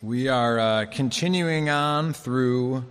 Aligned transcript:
We 0.00 0.28
are 0.28 0.60
uh, 0.60 0.84
continuing 0.84 1.70
on 1.70 2.12
through 2.12 2.84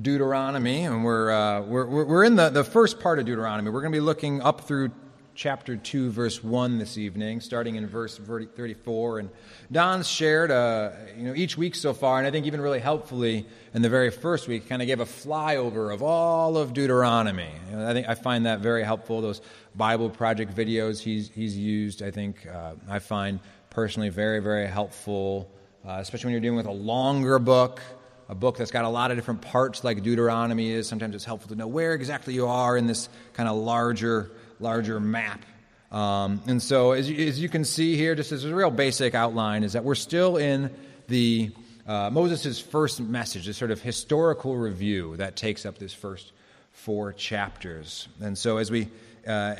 Deuteronomy, 0.00 0.84
and 0.84 1.04
we're, 1.04 1.30
uh, 1.30 1.60
we're, 1.60 1.84
we're 1.84 2.24
in 2.24 2.36
the, 2.36 2.48
the 2.48 2.64
first 2.64 2.98
part 2.98 3.18
of 3.18 3.26
Deuteronomy. 3.26 3.68
We're 3.68 3.82
going 3.82 3.92
to 3.92 3.96
be 3.96 4.00
looking 4.00 4.40
up 4.40 4.62
through 4.62 4.92
chapter 5.34 5.76
2, 5.76 6.10
verse 6.10 6.42
1 6.42 6.78
this 6.78 6.96
evening, 6.96 7.42
starting 7.42 7.74
in 7.74 7.86
verse 7.86 8.16
34. 8.16 9.18
And 9.18 9.30
Don's 9.70 10.08
shared 10.08 10.50
uh, 10.50 10.92
you 11.14 11.24
know, 11.24 11.34
each 11.34 11.58
week 11.58 11.74
so 11.74 11.92
far, 11.92 12.16
and 12.16 12.26
I 12.26 12.30
think 12.30 12.46
even 12.46 12.62
really 12.62 12.80
helpfully 12.80 13.44
in 13.74 13.82
the 13.82 13.90
very 13.90 14.10
first 14.10 14.48
week, 14.48 14.66
kind 14.66 14.80
of 14.80 14.88
gave 14.88 15.00
a 15.00 15.04
flyover 15.04 15.92
of 15.92 16.02
all 16.02 16.56
of 16.56 16.72
Deuteronomy. 16.72 17.50
You 17.70 17.76
know, 17.76 17.86
I 17.86 17.92
think 17.92 18.08
I 18.08 18.14
find 18.14 18.46
that 18.46 18.60
very 18.60 18.82
helpful. 18.82 19.20
Those 19.20 19.42
Bible 19.74 20.08
Project 20.08 20.56
videos 20.56 21.00
he's, 21.00 21.28
he's 21.28 21.54
used, 21.54 22.02
I 22.02 22.10
think 22.10 22.46
uh, 22.46 22.72
I 22.88 22.98
find 22.98 23.40
personally 23.68 24.08
very, 24.08 24.40
very 24.40 24.66
helpful 24.66 25.50
uh, 25.86 25.98
especially 26.00 26.28
when 26.28 26.32
you're 26.32 26.40
dealing 26.40 26.56
with 26.56 26.66
a 26.66 26.72
longer 26.72 27.38
book, 27.38 27.80
a 28.28 28.34
book 28.34 28.56
that's 28.56 28.72
got 28.72 28.84
a 28.84 28.88
lot 28.88 29.12
of 29.12 29.16
different 29.16 29.40
parts 29.40 29.84
like 29.84 30.02
Deuteronomy 30.02 30.70
is. 30.70 30.88
Sometimes 30.88 31.14
it's 31.14 31.24
helpful 31.24 31.48
to 31.50 31.54
know 31.54 31.68
where 31.68 31.94
exactly 31.94 32.34
you 32.34 32.48
are 32.48 32.76
in 32.76 32.86
this 32.86 33.08
kind 33.34 33.48
of 33.48 33.56
larger, 33.56 34.32
larger 34.58 34.98
map. 34.98 35.44
Um, 35.92 36.42
and 36.48 36.60
so, 36.60 36.90
as 36.92 37.08
you, 37.08 37.28
as 37.28 37.40
you, 37.40 37.48
can 37.48 37.64
see 37.64 37.96
here, 37.96 38.16
just 38.16 38.32
as 38.32 38.44
a 38.44 38.52
real 38.52 38.72
basic 38.72 39.14
outline, 39.14 39.62
is 39.62 39.74
that 39.74 39.84
we're 39.84 39.94
still 39.94 40.36
in 40.36 40.74
the 41.06 41.52
uh, 41.86 42.10
Moses' 42.10 42.60
first 42.60 42.98
message, 43.00 43.46
this 43.46 43.56
sort 43.56 43.70
of 43.70 43.80
historical 43.80 44.56
review 44.56 45.16
that 45.18 45.36
takes 45.36 45.64
up 45.64 45.78
this 45.78 45.94
first 45.94 46.32
four 46.72 47.12
chapters. 47.12 48.08
And 48.20 48.36
so, 48.36 48.56
as 48.56 48.72
we 48.72 48.88
uh, 49.24 49.54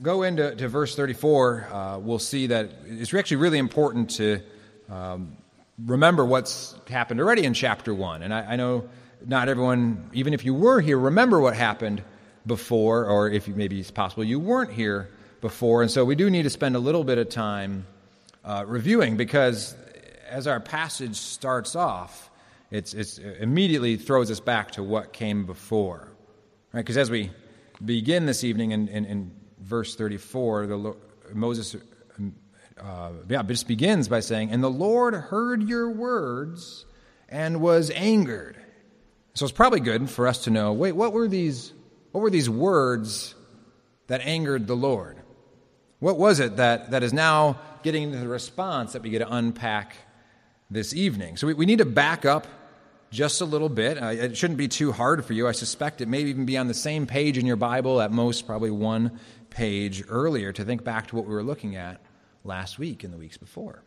go 0.00 0.22
into 0.22 0.54
to 0.54 0.68
verse 0.68 0.94
34, 0.94 1.68
uh, 1.72 1.98
we'll 1.98 2.20
see 2.20 2.46
that 2.46 2.70
it's 2.84 3.12
actually 3.12 3.38
really 3.38 3.58
important 3.58 4.10
to 4.10 4.40
um, 4.88 5.36
remember 5.78 6.24
what's 6.24 6.74
happened 6.88 7.20
already 7.20 7.44
in 7.44 7.54
chapter 7.54 7.94
1. 7.94 8.22
And 8.22 8.32
I, 8.32 8.52
I, 8.52 8.56
know 8.56 8.88
not 9.24 9.48
everyone, 9.48 10.10
even 10.12 10.34
if 10.34 10.44
you 10.44 10.54
were 10.54 10.80
here, 10.80 10.98
remember 10.98 11.40
what 11.40 11.54
happened 11.54 12.02
before, 12.46 13.06
or 13.06 13.28
if 13.28 13.48
you, 13.48 13.54
maybe 13.54 13.78
it's 13.78 13.90
possible 13.90 14.24
you 14.24 14.40
weren't 14.40 14.72
here 14.72 15.10
before. 15.40 15.82
And 15.82 15.90
so 15.90 16.04
we 16.04 16.14
do 16.14 16.30
need 16.30 16.44
to 16.44 16.50
spend 16.50 16.76
a 16.76 16.78
little 16.78 17.04
bit 17.04 17.18
of 17.18 17.28
time 17.28 17.86
uh, 18.44 18.64
reviewing 18.66 19.16
because 19.16 19.76
as 20.28 20.46
our 20.46 20.60
passage 20.60 21.16
starts 21.16 21.76
off, 21.76 22.30
it's, 22.70 22.94
it's 22.94 23.18
it 23.18 23.38
immediately 23.40 23.96
throws 23.96 24.30
us 24.30 24.40
back 24.40 24.72
to 24.72 24.82
what 24.82 25.12
came 25.12 25.46
before. 25.46 26.08
Right? 26.72 26.80
Because 26.80 26.96
as 26.96 27.10
we 27.10 27.30
begin 27.84 28.26
this 28.26 28.44
evening 28.44 28.72
in, 28.72 28.88
in, 28.88 29.04
in 29.04 29.30
verse 29.60 29.94
34, 29.94 30.66
the, 30.66 30.96
Moses 31.32 31.76
uh, 32.80 33.10
yeah, 33.28 33.40
it 33.40 33.46
just 33.46 33.68
begins 33.68 34.08
by 34.08 34.20
saying, 34.20 34.50
And 34.50 34.62
the 34.62 34.70
Lord 34.70 35.14
heard 35.14 35.62
your 35.62 35.90
words 35.90 36.84
and 37.28 37.60
was 37.60 37.90
angered. 37.90 38.56
So 39.34 39.44
it's 39.44 39.52
probably 39.52 39.80
good 39.80 40.08
for 40.10 40.26
us 40.26 40.44
to 40.44 40.50
know 40.50 40.72
wait, 40.72 40.92
what 40.92 41.12
were 41.12 41.28
these, 41.28 41.72
what 42.12 42.20
were 42.20 42.30
these 42.30 42.50
words 42.50 43.34
that 44.06 44.20
angered 44.22 44.66
the 44.66 44.76
Lord? 44.76 45.18
What 45.98 46.18
was 46.18 46.40
it 46.40 46.56
that, 46.56 46.90
that 46.90 47.02
is 47.02 47.12
now 47.12 47.58
getting 47.82 48.02
into 48.04 48.18
the 48.18 48.28
response 48.28 48.92
that 48.92 49.02
we 49.02 49.10
get 49.10 49.20
to 49.20 49.32
unpack 49.32 49.96
this 50.70 50.94
evening? 50.94 51.36
So 51.38 51.46
we, 51.46 51.54
we 51.54 51.66
need 51.66 51.78
to 51.78 51.86
back 51.86 52.26
up 52.26 52.46
just 53.10 53.40
a 53.40 53.46
little 53.46 53.70
bit. 53.70 54.02
Uh, 54.02 54.08
it 54.08 54.36
shouldn't 54.36 54.58
be 54.58 54.68
too 54.68 54.92
hard 54.92 55.24
for 55.24 55.32
you. 55.32 55.48
I 55.48 55.52
suspect 55.52 56.02
it 56.02 56.08
may 56.08 56.20
even 56.20 56.44
be 56.44 56.58
on 56.58 56.68
the 56.68 56.74
same 56.74 57.06
page 57.06 57.38
in 57.38 57.46
your 57.46 57.56
Bible, 57.56 58.02
at 58.02 58.12
most, 58.12 58.46
probably 58.46 58.70
one 58.70 59.18
page 59.48 60.04
earlier, 60.08 60.52
to 60.52 60.64
think 60.64 60.84
back 60.84 61.06
to 61.08 61.16
what 61.16 61.24
we 61.24 61.32
were 61.32 61.44
looking 61.44 61.76
at 61.76 62.00
last 62.46 62.78
week 62.78 63.04
and 63.04 63.12
the 63.12 63.18
weeks 63.18 63.36
before. 63.36 63.82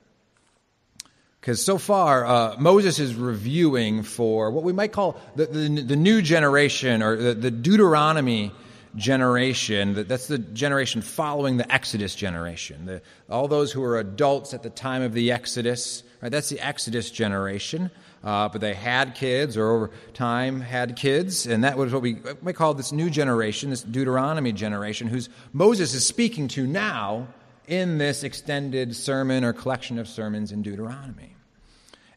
Because 1.40 1.64
so 1.64 1.78
far, 1.78 2.26
uh, 2.26 2.56
Moses 2.60 3.00
is 3.00 3.16
reviewing 3.16 4.04
for 4.04 4.52
what 4.52 4.64
we 4.64 4.74
might 4.74 4.92
call 4.92 5.20
the, 5.36 5.46
the, 5.46 5.82
the 5.82 5.96
new 5.96 6.22
generation 6.22 7.02
or 7.02 7.16
the, 7.16 7.34
the 7.34 7.52
Deuteronomy 7.52 8.52
generation. 8.96 9.94
That's 9.94 10.28
the 10.28 10.38
generation 10.40 11.02
following 11.02 11.58
the 11.58 11.72
Exodus 11.72 12.14
generation. 12.14 12.86
The, 12.86 13.02
all 13.30 13.48
those 13.48 13.72
who 13.72 13.82
were 13.82 14.00
adults 14.00 14.54
at 14.54 14.64
the 14.64 14.70
time 14.70 15.02
of 15.02 15.14
the 15.14 15.32
Exodus, 15.32 16.04
right, 16.22 16.30
that's 16.30 16.50
the 16.50 16.60
Exodus 16.60 17.10
generation. 17.10 17.90
Uh, 18.22 18.50
but 18.50 18.60
they 18.60 18.74
had 18.74 19.16
kids, 19.16 19.56
or 19.56 19.70
over 19.70 19.92
time 20.14 20.60
had 20.60 20.98
kids, 20.98 21.48
and 21.48 21.64
that 21.64 21.78
was 21.78 21.94
what 21.94 22.02
we 22.02 22.18
might 22.42 22.56
call 22.56 22.74
this 22.74 22.92
new 22.92 23.10
generation, 23.10 23.70
this 23.70 23.82
Deuteronomy 23.82 24.52
generation, 24.52 25.08
whose 25.08 25.30
Moses 25.54 25.94
is 25.94 26.06
speaking 26.06 26.50
to 26.50 26.68
now 26.68 27.28
in 27.70 27.98
this 27.98 28.24
extended 28.24 28.96
sermon 28.96 29.44
or 29.44 29.54
collection 29.54 30.00
of 30.00 30.08
sermons 30.08 30.52
in 30.52 30.62
Deuteronomy. 30.62 31.36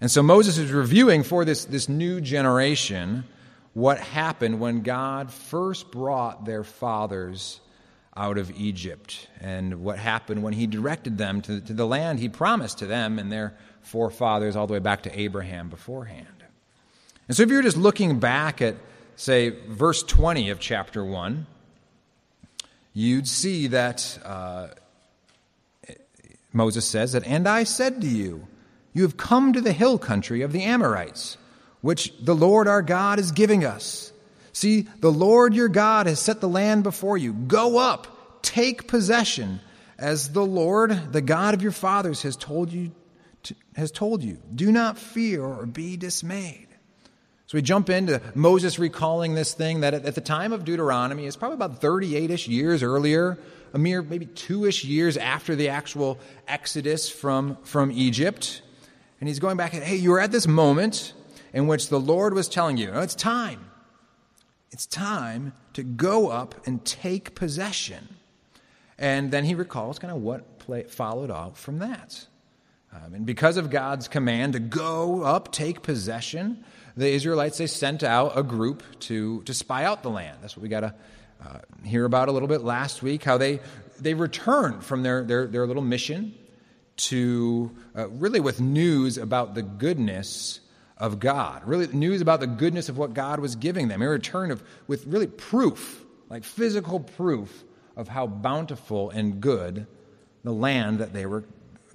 And 0.00 0.10
so 0.10 0.22
Moses 0.22 0.58
is 0.58 0.72
reviewing 0.72 1.22
for 1.22 1.44
this, 1.44 1.64
this 1.64 1.88
new 1.88 2.20
generation 2.20 3.24
what 3.74 3.98
happened 3.98 4.60
when 4.60 4.82
God 4.82 5.30
first 5.30 5.90
brought 5.90 6.44
their 6.44 6.64
fathers 6.64 7.60
out 8.14 8.36
of 8.36 8.50
Egypt 8.50 9.28
and 9.40 9.82
what 9.82 9.98
happened 9.98 10.42
when 10.42 10.52
he 10.52 10.66
directed 10.66 11.16
them 11.16 11.40
to, 11.42 11.60
to 11.60 11.72
the 11.72 11.86
land 11.86 12.18
he 12.18 12.28
promised 12.28 12.78
to 12.78 12.86
them 12.86 13.18
and 13.18 13.32
their 13.32 13.54
forefathers 13.80 14.56
all 14.56 14.66
the 14.66 14.74
way 14.74 14.78
back 14.78 15.04
to 15.04 15.18
Abraham 15.18 15.68
beforehand. 15.68 16.26
And 17.28 17.36
so 17.36 17.42
if 17.42 17.48
you're 17.48 17.62
just 17.62 17.76
looking 17.76 18.18
back 18.18 18.60
at, 18.60 18.74
say, 19.16 19.50
verse 19.50 20.02
20 20.02 20.50
of 20.50 20.60
chapter 20.60 21.04
1, 21.04 21.46
you'd 22.92 23.28
see 23.28 23.68
that 23.68 24.18
uh, 24.24 24.68
Moses 26.52 26.86
says 26.86 27.12
that, 27.12 27.26
And 27.26 27.48
I 27.48 27.64
said 27.64 28.00
to 28.00 28.06
you, 28.06 28.46
You 28.92 29.02
have 29.02 29.16
come 29.16 29.52
to 29.52 29.60
the 29.60 29.72
hill 29.72 29.98
country 29.98 30.42
of 30.42 30.52
the 30.52 30.62
Amorites, 30.62 31.38
which 31.80 32.12
the 32.20 32.34
Lord 32.34 32.68
our 32.68 32.82
God 32.82 33.18
is 33.18 33.32
giving 33.32 33.64
us. 33.64 34.12
See, 34.52 34.82
the 35.00 35.12
Lord 35.12 35.54
your 35.54 35.68
God 35.68 36.06
has 36.06 36.20
set 36.20 36.40
the 36.40 36.48
land 36.48 36.82
before 36.82 37.16
you. 37.16 37.32
Go 37.32 37.78
up, 37.78 38.42
take 38.42 38.86
possession, 38.86 39.60
as 39.98 40.32
the 40.32 40.44
Lord, 40.44 41.12
the 41.12 41.22
God 41.22 41.54
of 41.54 41.62
your 41.62 41.72
fathers, 41.72 42.22
has 42.22 42.36
told 42.36 42.72
you. 42.72 42.92
To, 43.44 43.54
has 43.74 43.90
told 43.90 44.22
you. 44.22 44.38
Do 44.54 44.70
not 44.70 44.98
fear 44.98 45.42
or 45.42 45.66
be 45.66 45.96
dismayed. 45.96 46.68
So 47.46 47.58
we 47.58 47.62
jump 47.62 47.90
into 47.90 48.22
Moses 48.34 48.78
recalling 48.78 49.34
this 49.34 49.52
thing 49.52 49.80
that 49.80 49.94
at, 49.94 50.14
the 50.14 50.20
time 50.20 50.52
of 50.52 50.64
Deuteronomy 50.64 51.26
is 51.26 51.36
probably 51.36 51.56
about 51.56 51.80
38 51.80 52.30
ish 52.30 52.48
years 52.48 52.82
earlier 52.82 53.38
a 53.72 53.78
mere 53.78 54.02
maybe 54.02 54.26
two 54.26 54.66
ish 54.66 54.84
years 54.84 55.16
after 55.16 55.56
the 55.56 55.68
actual 55.68 56.18
exodus 56.46 57.08
from, 57.08 57.56
from 57.64 57.90
Egypt. 57.92 58.62
And 59.20 59.28
he's 59.28 59.38
going 59.38 59.56
back 59.56 59.74
and, 59.74 59.82
hey, 59.82 59.96
you 59.96 60.10
were 60.10 60.20
at 60.20 60.32
this 60.32 60.46
moment 60.46 61.14
in 61.52 61.66
which 61.66 61.88
the 61.88 62.00
Lord 62.00 62.34
was 62.34 62.48
telling 62.48 62.76
you, 62.76 62.90
oh, 62.92 63.00
it's 63.00 63.14
time. 63.14 63.70
It's 64.70 64.86
time 64.86 65.52
to 65.74 65.82
go 65.82 66.28
up 66.28 66.66
and 66.66 66.84
take 66.84 67.34
possession. 67.34 68.08
And 68.98 69.30
then 69.30 69.44
he 69.44 69.54
recalls 69.54 69.98
kind 69.98 70.12
of 70.12 70.22
what 70.22 70.58
play, 70.58 70.84
followed 70.84 71.30
out 71.30 71.56
from 71.56 71.78
that. 71.80 72.26
Um, 72.92 73.14
and 73.14 73.26
because 73.26 73.56
of 73.56 73.70
God's 73.70 74.08
command 74.08 74.52
to 74.52 74.60
go 74.60 75.22
up, 75.22 75.52
take 75.52 75.82
possession, 75.82 76.64
the 76.96 77.08
Israelites, 77.08 77.58
they 77.58 77.66
sent 77.66 78.02
out 78.02 78.36
a 78.36 78.42
group 78.42 78.82
to, 79.00 79.42
to 79.42 79.54
spy 79.54 79.84
out 79.84 80.02
the 80.02 80.10
land. 80.10 80.38
That's 80.42 80.56
what 80.56 80.62
we 80.62 80.68
got 80.68 80.80
to 80.80 80.94
uh, 81.44 81.58
hear 81.84 82.04
about 82.04 82.28
a 82.28 82.32
little 82.32 82.48
bit 82.48 82.62
last 82.62 83.02
week, 83.02 83.24
how 83.24 83.38
they, 83.38 83.60
they 84.00 84.14
returned 84.14 84.84
from 84.84 85.02
their, 85.02 85.24
their, 85.24 85.46
their 85.46 85.66
little 85.66 85.82
mission 85.82 86.34
to 86.96 87.70
uh, 87.96 88.08
really 88.08 88.40
with 88.40 88.60
news 88.60 89.18
about 89.18 89.54
the 89.54 89.62
goodness 89.62 90.60
of 90.98 91.18
God, 91.18 91.62
really 91.66 91.88
news 91.88 92.20
about 92.20 92.40
the 92.40 92.46
goodness 92.46 92.88
of 92.88 92.96
what 92.96 93.14
God 93.14 93.40
was 93.40 93.56
giving 93.56 93.88
them. 93.88 94.00
They 94.00 94.06
return 94.06 94.50
of, 94.50 94.62
with 94.86 95.06
really 95.06 95.26
proof, 95.26 96.04
like 96.28 96.44
physical 96.44 97.00
proof 97.00 97.64
of 97.96 98.08
how 98.08 98.26
bountiful 98.26 99.10
and 99.10 99.40
good 99.40 99.86
the 100.44 100.52
land 100.52 100.98
that 100.98 101.12
they 101.12 101.26
were, 101.26 101.44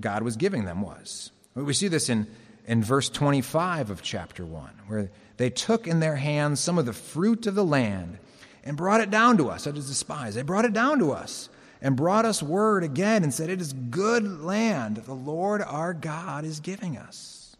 God 0.02 0.24
was 0.24 0.36
giving 0.36 0.66
them 0.66 0.82
was. 0.82 1.32
We 1.56 1.74
see 1.74 1.88
this 1.88 2.10
in, 2.10 2.28
in 2.68 2.84
verse 2.84 3.10
25 3.10 3.90
of 3.90 4.02
chapter 4.02 4.46
1, 4.46 4.70
where 4.88 5.10
they 5.38 5.50
took 5.50 5.88
in 5.88 6.00
their 6.00 6.16
hands 6.16 6.60
some 6.60 6.78
of 6.78 6.86
the 6.86 6.94
fruit 6.94 7.48
of 7.48 7.56
the 7.56 7.66
land 7.66 8.20
and 8.68 8.76
brought 8.76 9.00
it 9.00 9.10
down 9.10 9.38
to 9.38 9.50
us, 9.50 9.64
such 9.64 9.78
as 9.78 9.88
the 9.88 9.96
spies. 9.96 10.36
They 10.36 10.42
brought 10.42 10.66
it 10.66 10.74
down 10.74 11.00
to 11.00 11.14
us 11.14 11.48
and 11.82 11.96
brought 11.96 12.26
us 12.26 12.44
word 12.44 12.84
again 12.84 13.24
and 13.24 13.34
said, 13.34 13.50
It 13.50 13.62
is 13.62 13.72
good 13.72 14.42
land 14.42 14.98
that 14.98 15.06
the 15.06 15.14
Lord 15.14 15.62
our 15.62 15.94
God 15.94 16.44
is 16.44 16.60
giving 16.60 16.98
us. 16.98 17.56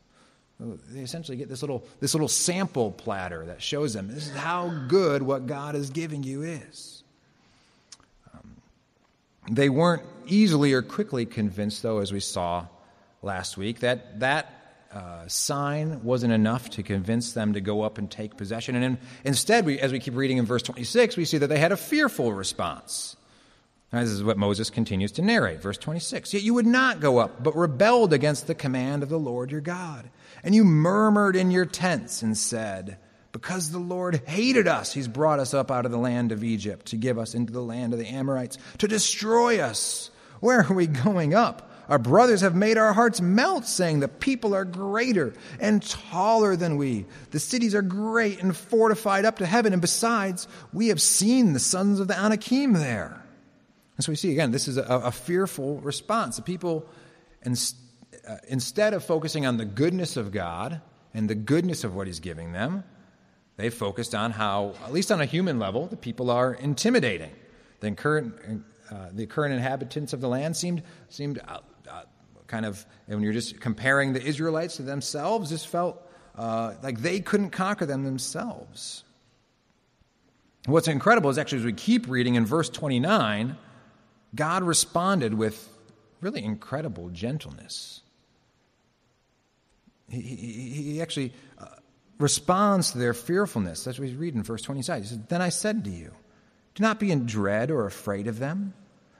They 0.60 1.02
essentially 1.02 1.38
get 1.38 1.50
this 1.50 1.62
little, 1.62 1.86
this 2.00 2.14
little 2.14 2.28
sample 2.28 2.92
platter 2.92 3.46
that 3.46 3.62
shows 3.62 3.94
them 3.94 4.08
this 4.08 4.28
is 4.28 4.36
how 4.36 4.70
good 4.88 5.22
what 5.22 5.46
God 5.46 5.76
is 5.76 5.92
giving 5.92 6.24
you 6.24 6.42
is. 6.42 7.04
Um, 8.34 8.56
they 9.50 9.70
weren't 9.70 10.04
easily 10.26 10.74
or 10.74 10.82
quickly 10.82 11.26
convinced, 11.26 11.84
though, 11.84 12.00
as 12.00 12.12
we 12.12 12.20
saw 12.20 12.66
last 13.22 13.56
week, 13.56 13.80
that 13.82 14.20
that 14.20 14.57
uh, 14.94 15.28
sign 15.28 16.04
wasn't 16.04 16.34
enough 16.34 16.70
to 16.72 16.84
convince 16.84 17.34
them 17.34 17.54
to 17.54 17.62
go 17.62 17.82
up 17.82 17.98
and 17.98 18.10
take 18.10 18.38
possession. 18.38 18.76
And 18.76 18.84
in, 18.84 18.98
instead, 19.24 19.66
we, 19.66 19.80
as 19.80 19.92
we 19.92 20.00
keep 20.00 20.16
reading 20.16 20.38
in 20.38 20.46
verse 20.46 20.64
26, 20.64 21.18
we 21.18 21.26
see 21.26 21.38
that 21.40 21.48
they 21.48 21.60
had 21.60 21.72
a 21.72 21.78
fearful 21.78 22.34
response. 22.34 23.16
This 23.92 24.10
is 24.10 24.24
what 24.24 24.38
Moses 24.38 24.70
continues 24.70 25.14
to 25.14 25.22
narrate. 25.22 25.62
Verse 25.62 25.78
26 25.78 26.34
Yet 26.34 26.44
you 26.44 26.54
would 26.54 26.66
not 26.66 27.00
go 27.00 27.20
up, 27.20 27.42
but 27.42 27.56
rebelled 27.56 28.14
against 28.14 28.48
the 28.48 28.56
command 28.56 29.04
of 29.04 29.10
the 29.10 29.20
Lord 29.20 29.52
your 29.52 29.62
God. 29.62 30.10
And 30.44 30.54
you 30.54 30.64
murmured 30.64 31.36
in 31.36 31.52
your 31.52 31.66
tents 31.66 32.22
and 32.22 32.38
said, 32.38 32.98
Because 33.32 33.72
the 33.72 33.80
Lord 33.80 34.22
hated 34.28 34.68
us, 34.68 34.94
he's 34.94 35.08
brought 35.08 35.40
us 35.40 35.54
up 35.54 35.72
out 35.72 35.86
of 35.86 35.92
the 35.92 35.98
land 35.98 36.32
of 36.32 36.44
Egypt 36.44 36.88
to 36.88 36.98
give 36.98 37.18
us 37.18 37.34
into 37.34 37.54
the 37.54 37.62
land 37.62 37.94
of 37.94 38.00
the 38.00 38.08
Amorites, 38.08 38.58
to 38.80 38.88
destroy 38.88 39.60
us. 39.60 40.12
Where 40.42 40.62
are 40.62 40.74
we 40.74 40.88
going 40.88 41.34
up? 41.34 41.67
Our 41.90 41.98
brothers 41.98 42.42
have 42.42 42.54
made 42.56 42.78
our 42.78 42.92
hearts 42.92 43.22
melt, 43.22 43.66
saying, 43.66 44.02
The 44.02 44.10
people 44.10 44.54
are 44.54 44.66
greater 44.66 45.34
and 45.60 45.82
taller 45.82 46.56
than 46.56 46.76
we. 46.76 47.06
The 47.32 47.40
cities 47.40 47.74
are 47.74 47.82
great 47.82 48.42
and 48.42 48.56
fortified 48.56 49.24
up 49.24 49.38
to 49.38 49.46
heaven. 49.46 49.72
And 49.72 49.82
besides, 49.82 50.48
we 50.74 50.90
have 50.90 51.02
seen 51.02 51.54
the 51.54 51.60
sons 51.60 52.00
of 52.00 52.08
the 52.08 52.20
Anakim 52.20 52.74
there. 52.74 53.24
And 53.96 54.04
so 54.04 54.12
we 54.12 54.16
see 54.16 54.32
again, 54.32 54.52
this 54.52 54.68
is 54.68 54.78
a, 54.78 54.84
a 54.84 55.12
fearful 55.12 55.80
response. 55.80 56.36
The 56.36 56.42
people, 56.42 56.86
uh, 57.46 57.56
instead 58.48 58.94
of 58.94 59.04
focusing 59.04 59.46
on 59.46 59.58
the 59.58 59.66
goodness 59.66 60.18
of 60.18 60.32
God 60.32 60.82
and 61.14 61.30
the 61.30 61.36
goodness 61.36 61.84
of 61.84 61.96
what 61.96 62.06
He's 62.08 62.20
giving 62.20 62.52
them, 62.52 62.84
they 63.56 63.70
focused 63.70 64.14
on 64.14 64.32
how, 64.32 64.76
at 64.86 64.94
least 64.94 65.12
on 65.12 65.20
a 65.20 65.26
human 65.26 65.58
level, 65.58 65.88
the 65.88 65.98
people 65.98 66.30
are 66.30 66.54
intimidating. 66.54 67.32
The 67.80 67.92
current, 67.92 68.64
uh, 68.92 69.08
the 69.12 69.26
current 69.26 69.54
inhabitants 69.54 70.14
of 70.14 70.22
the 70.22 70.28
land 70.28 70.56
seemed, 70.56 70.84
seemed 71.10 71.40
kind 72.48 72.66
of, 72.66 72.86
when 73.06 73.22
you're 73.22 73.34
just 73.34 73.60
comparing 73.60 74.14
the 74.14 74.24
Israelites 74.24 74.78
to 74.78 74.84
themselves, 74.84 75.50
just 75.50 75.68
felt 75.68 76.02
uh, 76.36 76.74
like 76.82 77.00
they 77.00 77.20
couldn't 77.20 77.52
conquer 77.52 77.86
them 77.86 78.04
themselves. 78.04 79.04
What's 80.66 80.88
incredible 80.88 81.30
is 81.30 81.38
actually 81.38 81.60
as 81.60 81.66
we 81.66 81.74
keep 81.74 82.10
reading 82.10 82.36
in 82.36 82.46
verse 82.46 82.70
29, 82.70 83.58
God 84.36 84.64
responded 84.64 85.34
with 85.34 85.70
really 86.22 86.44
incredible 86.44 87.10
gentleness. 87.10 88.02
He, 90.10 90.22
he, 90.22 90.72
he 90.72 91.02
actually 91.02 91.34
uh, 91.58 91.68
responds 92.20 92.92
to 92.92 92.98
their 92.98 93.14
fearfulness. 93.14 93.84
That's 93.84 94.00
what 94.00 94.08
he's 94.08 94.18
reading 94.18 94.40
in 94.40 94.44
verse 94.44 94.62
27. 94.62 95.04
He 95.04 95.08
says, 95.08 95.20
Then 95.28 95.42
I 95.42 95.50
said 95.50 95.84
to 95.86 95.90
you, 95.90 96.12
Do 96.76 96.84
not 96.84 97.00
be 97.00 97.12
in 97.12 97.26
dread 97.26 97.72
or 97.72 97.86
afraid 97.86 98.28
of 98.28 98.40
them. 98.40 98.74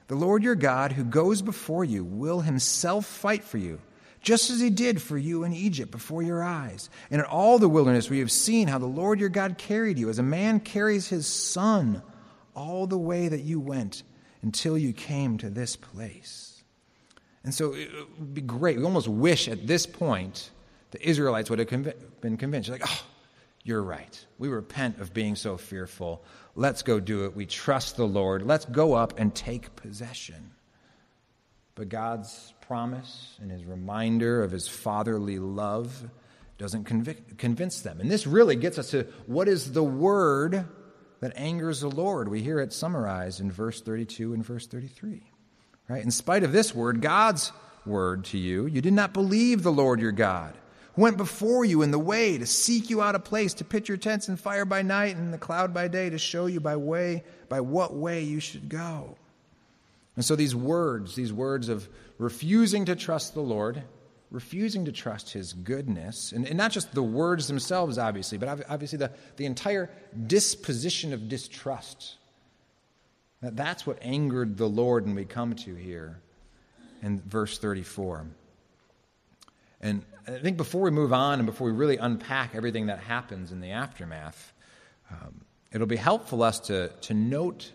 The 0.08 0.16
Lord 0.16 0.42
your 0.42 0.54
God, 0.54 0.92
who 0.92 1.04
goes 1.04 1.42
before 1.42 1.84
you, 1.84 2.02
will 2.02 2.40
himself 2.40 3.06
fight 3.06 3.44
for 3.44 3.58
you, 3.58 3.80
just 4.20 4.50
as 4.50 4.58
he 4.58 4.70
did 4.70 5.00
for 5.00 5.16
you 5.16 5.44
in 5.44 5.52
Egypt 5.52 5.90
before 5.90 6.22
your 6.22 6.42
eyes. 6.42 6.90
And 7.10 7.20
in 7.20 7.26
all 7.26 7.58
the 7.58 7.68
wilderness 7.68 8.10
we 8.10 8.18
have 8.20 8.32
seen 8.32 8.68
how 8.68 8.78
the 8.78 8.86
Lord 8.86 9.20
your 9.20 9.28
God 9.28 9.58
carried 9.58 9.98
you, 9.98 10.08
as 10.08 10.18
a 10.18 10.22
man 10.22 10.60
carries 10.60 11.08
his 11.08 11.26
son, 11.26 12.02
all 12.54 12.86
the 12.86 12.98
way 12.98 13.28
that 13.28 13.42
you 13.42 13.60
went 13.60 14.02
until 14.42 14.76
you 14.76 14.92
came 14.92 15.38
to 15.38 15.50
this 15.50 15.76
place. 15.76 16.62
And 17.44 17.54
so 17.54 17.74
it 17.74 17.90
would 18.18 18.34
be 18.34 18.40
great. 18.40 18.78
We 18.78 18.84
almost 18.84 19.08
wish 19.08 19.46
at 19.46 19.66
this 19.66 19.86
point 19.86 20.50
the 20.90 21.06
Israelites 21.06 21.50
would 21.50 21.58
have 21.58 22.20
been 22.20 22.36
convinced. 22.36 22.70
Like, 22.70 22.82
oh, 22.84 23.06
you're 23.64 23.82
right. 23.82 24.26
We 24.38 24.48
repent 24.48 24.98
of 24.98 25.12
being 25.12 25.36
so 25.36 25.56
fearful. 25.56 26.24
Let's 26.54 26.82
go 26.82 27.00
do 27.00 27.24
it. 27.24 27.36
We 27.36 27.46
trust 27.46 27.96
the 27.96 28.06
Lord. 28.06 28.42
Let's 28.42 28.64
go 28.64 28.94
up 28.94 29.18
and 29.18 29.34
take 29.34 29.76
possession. 29.76 30.52
But 31.74 31.88
God's 31.88 32.54
promise 32.62 33.36
and 33.40 33.50
his 33.50 33.64
reminder 33.64 34.42
of 34.42 34.50
his 34.50 34.66
fatherly 34.66 35.38
love 35.38 36.08
doesn't 36.58 36.84
convic- 36.84 37.38
convince 37.38 37.82
them. 37.82 38.00
And 38.00 38.10
this 38.10 38.26
really 38.26 38.56
gets 38.56 38.78
us 38.78 38.90
to 38.90 39.04
what 39.26 39.48
is 39.48 39.72
the 39.72 39.84
word 39.84 40.66
that 41.20 41.32
angers 41.36 41.80
the 41.80 41.90
Lord. 41.90 42.28
We 42.28 42.42
hear 42.42 42.58
it 42.58 42.72
summarized 42.72 43.40
in 43.40 43.50
verse 43.50 43.80
32 43.80 44.34
and 44.34 44.44
verse 44.44 44.66
33. 44.66 45.22
Right? 45.88 46.02
In 46.02 46.10
spite 46.10 46.42
of 46.42 46.52
this 46.52 46.74
word, 46.74 47.00
God's 47.00 47.52
word 47.86 48.24
to 48.26 48.38
you, 48.38 48.66
you 48.66 48.82
did 48.82 48.92
not 48.92 49.14
believe 49.14 49.62
the 49.62 49.72
Lord 49.72 50.00
your 50.00 50.12
God, 50.12 50.57
went 50.98 51.16
before 51.16 51.64
you 51.64 51.82
in 51.82 51.92
the 51.92 51.98
way 51.98 52.36
to 52.36 52.46
seek 52.46 52.90
you 52.90 53.00
out 53.00 53.14
a 53.14 53.20
place 53.20 53.54
to 53.54 53.64
pitch 53.64 53.88
your 53.88 53.96
tents 53.96 54.28
in 54.28 54.36
fire 54.36 54.64
by 54.64 54.82
night 54.82 55.14
and 55.14 55.26
in 55.26 55.30
the 55.30 55.38
cloud 55.38 55.72
by 55.72 55.86
day 55.86 56.10
to 56.10 56.18
show 56.18 56.46
you 56.46 56.60
by 56.60 56.76
way 56.76 57.22
by 57.48 57.60
what 57.60 57.94
way 57.94 58.22
you 58.22 58.40
should 58.40 58.68
go. 58.68 59.16
And 60.16 60.24
so 60.24 60.34
these 60.34 60.56
words, 60.56 61.14
these 61.14 61.32
words 61.32 61.68
of 61.68 61.88
refusing 62.18 62.86
to 62.86 62.96
trust 62.96 63.34
the 63.34 63.40
Lord, 63.40 63.84
refusing 64.32 64.86
to 64.86 64.92
trust 64.92 65.32
his 65.32 65.52
goodness, 65.52 66.32
and, 66.32 66.44
and, 66.44 66.58
not 66.58 66.72
just 66.72 66.92
the 66.92 67.02
words 67.02 67.46
themselves, 67.46 67.96
obviously, 67.96 68.36
but 68.36 68.48
obviously 68.68 68.98
the, 68.98 69.12
the 69.36 69.46
entire 69.46 69.88
disposition 70.26 71.12
of 71.12 71.28
distrust. 71.28 72.16
That 73.40 73.54
that's 73.54 73.86
what 73.86 73.98
angered 74.02 74.56
the 74.56 74.68
Lord, 74.68 75.06
and 75.06 75.14
we 75.14 75.24
come 75.24 75.54
to 75.54 75.74
here 75.76 76.18
in 77.02 77.20
verse 77.20 77.56
34. 77.58 78.26
And 79.80 80.04
I 80.26 80.38
think 80.38 80.56
before 80.56 80.82
we 80.82 80.90
move 80.90 81.12
on 81.12 81.38
and 81.38 81.46
before 81.46 81.66
we 81.68 81.72
really 81.72 81.96
unpack 81.96 82.54
everything 82.54 82.86
that 82.86 83.00
happens 83.00 83.52
in 83.52 83.60
the 83.60 83.70
aftermath, 83.70 84.52
um, 85.10 85.42
it'll 85.72 85.86
be 85.86 85.96
helpful 85.96 86.42
us 86.42 86.60
to, 86.60 86.88
to 87.02 87.14
note 87.14 87.72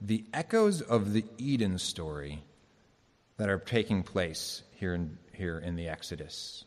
the 0.00 0.24
echoes 0.32 0.80
of 0.80 1.12
the 1.12 1.24
Eden 1.38 1.78
story 1.78 2.42
that 3.36 3.48
are 3.48 3.58
taking 3.58 4.02
place 4.02 4.62
here 4.72 4.94
in 4.94 5.18
here 5.38 5.60
in 5.60 5.76
the 5.76 5.88
Exodus, 5.88 6.64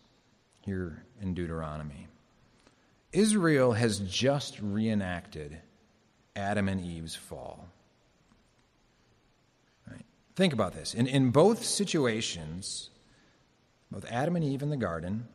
here 0.62 1.04
in 1.22 1.34
Deuteronomy. 1.34 2.08
Israel 3.12 3.74
has 3.74 4.00
just 4.00 4.58
reenacted 4.62 5.58
Adam 6.38 6.70
and 6.70 6.80
Eve's 6.80 7.14
fall. 7.14 7.68
Right? 9.86 10.06
Think 10.38 10.54
about 10.54 10.74
this. 10.74 10.94
In, 10.94 11.06
in 11.06 11.32
both 11.32 11.66
situations, 11.66 12.91
both 13.92 14.06
Adam 14.10 14.36
and 14.36 14.46
Eve 14.46 14.62
in 14.62 14.70
the 14.70 14.78
garden 14.78 15.28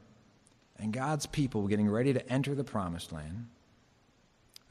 and 0.78 0.92
God's 0.92 1.26
people 1.26 1.68
getting 1.68 1.88
ready 1.88 2.12
to 2.12 2.32
enter 2.32 2.54
the 2.54 2.64
promised 2.64 3.12
land, 3.12 3.46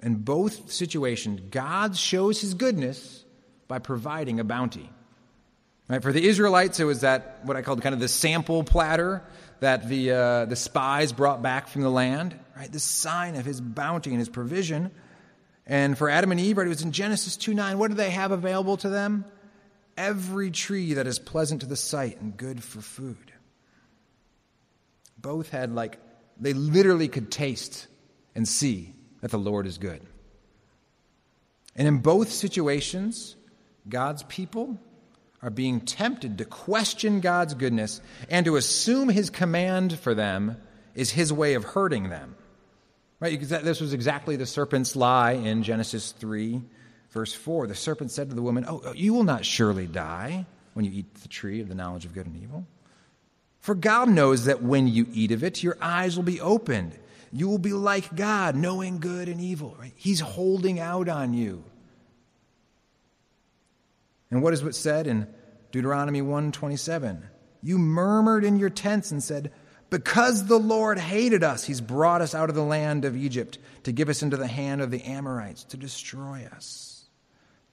in 0.02 0.16
both 0.16 0.72
situations, 0.72 1.42
God 1.52 1.96
shows 1.96 2.42
his 2.42 2.54
goodness 2.54 3.24
by 3.68 3.80
providing 3.80 4.40
a 4.40 4.44
bounty. 4.44 4.90
Right? 5.88 6.02
For 6.02 6.12
the 6.12 6.26
Israelites, 6.28 6.80
it 6.80 6.84
was 6.84 7.02
that 7.02 7.40
what 7.44 7.56
I 7.56 7.62
called 7.62 7.82
kind 7.82 7.94
of 7.94 8.02
the 8.02 8.08
sample 8.08 8.64
platter 8.64 9.24
that 9.60 9.88
the, 9.88 10.12
uh, 10.12 10.46
the 10.46 10.56
spies 10.56 11.14
brought 11.14 11.42
back 11.42 11.68
from 11.68 11.82
the 11.82 11.90
land, 11.90 12.38
right? 12.58 12.72
The 12.72 12.80
sign 12.80 13.36
of 13.36 13.46
his 13.46 13.62
bounty 13.62 14.10
and 14.10 14.20
his 14.20 14.30
provision. 14.30 14.92
And 15.66 15.98
for 15.98 16.10
Adam 16.10 16.32
and 16.32 16.40
Eve, 16.40 16.58
right, 16.58 16.68
it 16.68 16.70
was 16.70 16.82
in 16.82 16.92
Genesis 16.92 17.38
2 17.38 17.54
9. 17.54 17.78
What 17.78 17.90
do 17.90 17.96
they 17.96 18.12
have 18.12 18.32
available 18.32 18.78
to 18.78 18.90
them? 18.90 19.26
Every 19.98 20.52
tree 20.52 20.96
that 20.96 21.08
is 21.08 21.20
pleasant 21.20 21.62
to 21.62 21.68
the 21.68 21.78
sight 21.78 22.20
and 22.20 22.36
good 22.36 22.64
for 22.64 22.82
food. 22.82 23.32
Both 25.26 25.50
had, 25.50 25.74
like, 25.74 25.98
they 26.40 26.54
literally 26.54 27.08
could 27.08 27.32
taste 27.32 27.88
and 28.36 28.48
see 28.48 28.94
that 29.22 29.32
the 29.32 29.40
Lord 29.40 29.66
is 29.66 29.80
good. 29.80 30.02
And 31.76 31.88
in 31.88 31.98
both 31.98 32.32
situations, 32.32 33.36
God's 33.90 34.22
people 34.22 34.78
are 35.42 35.50
being 35.50 35.82
tempted 35.82 36.38
to 36.38 36.46
question 36.46 37.22
God's 37.22 37.56
goodness 37.56 38.02
and 38.30 38.46
to 38.46 38.56
assume 38.56 39.10
his 39.10 39.32
command 39.32 39.98
for 39.98 40.14
them 40.14 40.58
is 40.94 41.10
his 41.10 41.34
way 41.34 41.56
of 41.56 41.64
hurting 41.64 42.10
them. 42.10 42.36
Right? 43.20 43.42
This 43.42 43.82
was 43.82 43.94
exactly 43.94 44.36
the 44.36 44.46
serpent's 44.46 44.96
lie 44.96 45.32
in 45.32 45.64
Genesis 45.64 46.12
3, 46.12 46.62
verse 47.10 47.34
4. 47.34 47.66
The 47.66 47.74
serpent 47.74 48.12
said 48.12 48.30
to 48.30 48.36
the 48.36 48.44
woman, 48.44 48.66
Oh, 48.68 48.94
you 48.94 49.16
will 49.16 49.24
not 49.24 49.44
surely 49.44 49.88
die 49.88 50.46
when 50.74 50.86
you 50.86 50.92
eat 50.92 51.16
the 51.16 51.30
tree 51.30 51.62
of 51.62 51.68
the 51.68 51.74
knowledge 51.76 52.06
of 52.06 52.14
good 52.14 52.28
and 52.28 52.38
evil. 52.38 52.68
For 53.66 53.74
God 53.74 54.10
knows 54.10 54.46
that 54.46 54.62
when 54.62 54.88
you 54.88 55.08
eat 55.12 55.32
of 55.32 55.44
it, 55.44 55.64
your 55.64 55.76
eyes 55.82 56.16
will 56.16 56.24
be 56.24 56.40
opened. 56.40 57.00
You 57.32 57.48
will 57.48 57.58
be 57.58 57.74
like 57.74 58.16
God, 58.16 58.56
knowing 58.56 59.00
good 59.00 59.28
and 59.28 59.42
evil. 59.42 59.76
Right? 59.80 59.92
He's 59.96 60.20
holding 60.20 60.80
out 60.80 61.10
on 61.10 61.34
you. 61.34 61.64
And 64.30 64.44
what 64.44 64.54
is 64.54 64.64
what 64.64 64.76
said 64.76 65.08
in 65.08 65.26
Deuteronomy 65.72 66.22
1:27? 66.22 67.24
You 67.64 67.80
murmured 67.80 68.44
in 68.44 68.60
your 68.60 68.70
tents 68.70 69.10
and 69.10 69.24
said, 69.24 69.52
"Because 69.90 70.46
the 70.46 70.60
Lord 70.60 71.00
hated 71.00 71.44
us, 71.44 71.64
he's 71.64 71.82
brought 71.82 72.22
us 72.22 72.36
out 72.36 72.50
of 72.50 72.56
the 72.56 72.64
land 72.64 73.04
of 73.04 73.18
Egypt 73.18 73.58
to 73.82 73.92
give 73.92 74.10
us 74.10 74.22
into 74.22 74.38
the 74.38 74.46
hand 74.46 74.80
of 74.80 74.92
the 74.92 75.02
Amorites 75.06 75.64
to 75.64 75.78
destroy 75.78 76.48
us." 76.56 77.06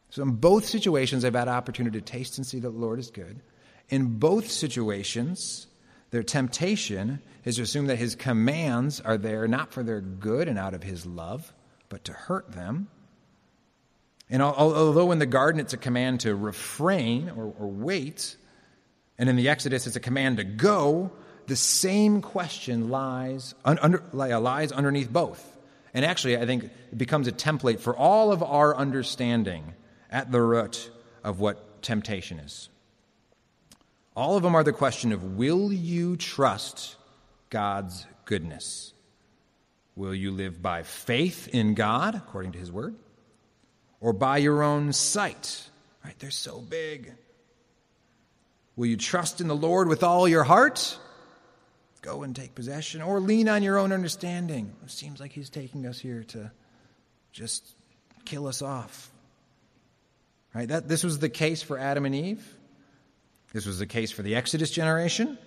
So 0.09 0.23
in 0.23 0.37
both 0.37 0.65
situations 0.65 1.23
I've 1.23 1.35
had 1.35 1.49
opportunity 1.49 2.01
to 2.01 2.05
taste 2.05 2.39
and 2.39 2.47
see 2.47 2.61
that 2.61 2.71
the 2.71 2.79
Lord 2.79 2.99
is 2.99 3.11
good. 3.11 3.43
In 3.91 4.19
both 4.19 4.51
situations, 4.51 5.67
their 6.13 6.23
temptation 6.23 7.21
is 7.45 7.57
to 7.57 7.63
assume 7.63 7.87
that 7.87 7.97
his 7.97 8.15
commands 8.15 9.01
are 9.01 9.17
there 9.17 9.49
not 9.49 9.73
for 9.73 9.83
their 9.83 10.01
good 10.01 10.47
and 10.47 10.59
out 10.59 10.75
of 10.75 10.83
his 10.83 11.05
love, 11.05 11.53
but 11.89 12.05
to 12.05 12.13
hurt 12.13 12.53
them. 12.53 12.89
And 14.31 14.43
although 14.43 15.11
in 15.11 15.19
the 15.19 15.27
garden 15.27 15.61
it's 15.61 15.73
a 15.73 15.79
command 15.79 16.21
to 16.21 16.35
refrain 16.35 17.31
or, 17.31 17.53
or 17.59 17.67
wait, 17.67 18.37
and 19.19 19.29
in 19.29 19.37
the 19.37 19.49
Exodus 19.49 19.87
it's 19.87 19.97
a 19.97 20.01
command 20.01 20.37
to 20.37 20.45
go, 20.45 21.11
the 21.47 21.57
same 21.57 22.21
question 22.21 22.91
lies, 22.91 23.55
under, 23.65 24.03
uh, 24.15 24.39
lies 24.39 24.71
underneath 24.71 25.11
both. 25.11 25.49
And 25.95 26.05
actually, 26.05 26.39
I 26.39 26.47
think 26.47 26.65
it 26.65 26.97
becomes 26.97 27.27
a 27.27 27.33
template 27.33 27.81
for 27.81 27.97
all 27.97 28.33
of 28.33 28.43
our 28.43 28.77
understanding 28.77 29.75
at 30.11 30.31
the 30.31 30.41
root 30.41 30.91
of 31.25 31.41
what 31.41 31.83
temptation 31.83 32.39
is. 32.39 32.69
All 34.15 34.37
of 34.37 34.43
them 34.43 34.55
are 34.55 34.65
the 34.65 34.73
question 34.73 35.13
of 35.13 35.37
will 35.37 35.73
you 35.73 36.17
trust 36.17 36.97
God's 37.51 38.07
goodness? 38.25 38.93
Will 39.97 40.15
you 40.15 40.31
live 40.31 40.63
by 40.63 40.83
faith 40.83 41.49
in 41.49 41.75
God, 41.75 42.15
according 42.15 42.53
to 42.53 42.59
his 42.59 42.73
word, 42.73 42.95
or 44.01 44.13
by 44.13 44.39
your 44.39 44.63
own 44.63 44.93
sight? 44.93 45.69
Right? 46.05 46.19
They're 46.19 46.31
so 46.31 46.61
big. 46.61 47.13
Will 48.77 48.87
you 48.87 48.97
trust 48.97 49.41
in 49.41 49.49
the 49.49 49.57
Lord 49.57 49.89
with 49.89 50.03
all 50.03 50.27
your 50.27 50.45
heart? 50.45 50.99
Go 52.01 52.23
and 52.23 52.35
take 52.35 52.55
possession, 52.55 53.01
or 53.03 53.21
lean 53.21 53.49
on 53.49 53.63
your 53.63 53.79
own 53.79 53.93
understanding. 53.93 54.75
It 54.83 54.91
seems 54.91 55.21
like 55.21 55.33
he's 55.33 55.51
taking 55.51 55.87
us 55.87 55.99
here 55.99 56.25
to 56.29 56.51
just 57.33 57.75
kill 58.25 58.47
us 58.47 58.61
off. 58.63 59.11
Right? 60.55 60.69
That, 60.69 60.89
this 60.89 61.05
was 61.05 61.19
the 61.19 61.29
case 61.29 61.63
for 61.63 61.79
Adam 61.79 62.05
and 62.05 62.15
Eve. 62.15 62.47
This 63.53 63.67
was 63.67 63.79
the 63.79 63.87
case 63.87 64.11
for 64.11 64.23
the 64.23 64.35
Exodus 64.35 64.71
generation. 64.71 65.39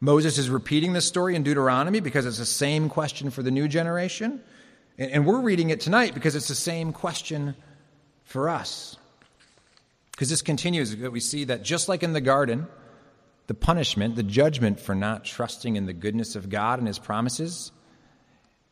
Moses 0.00 0.36
is 0.36 0.50
repeating 0.50 0.92
this 0.92 1.06
story 1.06 1.34
in 1.34 1.42
Deuteronomy 1.42 2.00
because 2.00 2.26
it's 2.26 2.38
the 2.38 2.44
same 2.44 2.88
question 2.88 3.30
for 3.30 3.42
the 3.42 3.50
new 3.50 3.68
generation. 3.68 4.42
And, 4.98 5.26
we're 5.26 5.40
reading 5.40 5.70
it 5.70 5.80
tonight 5.80 6.14
because 6.14 6.36
it's 6.36 6.48
the 6.48 6.54
same 6.54 6.92
question 6.92 7.56
for 8.24 8.48
us. 8.48 8.96
Because 10.12 10.28
this 10.28 10.42
continues, 10.42 10.94
we 10.96 11.18
see 11.18 11.44
that 11.44 11.62
just 11.62 11.88
like 11.88 12.02
in 12.02 12.12
the 12.12 12.20
garden, 12.20 12.68
the 13.46 13.54
punishment, 13.54 14.14
the 14.14 14.22
judgment 14.22 14.78
for 14.78 14.94
not 14.94 15.24
trusting 15.24 15.76
in 15.76 15.86
the 15.86 15.92
goodness 15.92 16.36
of 16.36 16.48
God 16.48 16.78
and 16.78 16.86
his 16.86 16.98
promises 16.98 17.72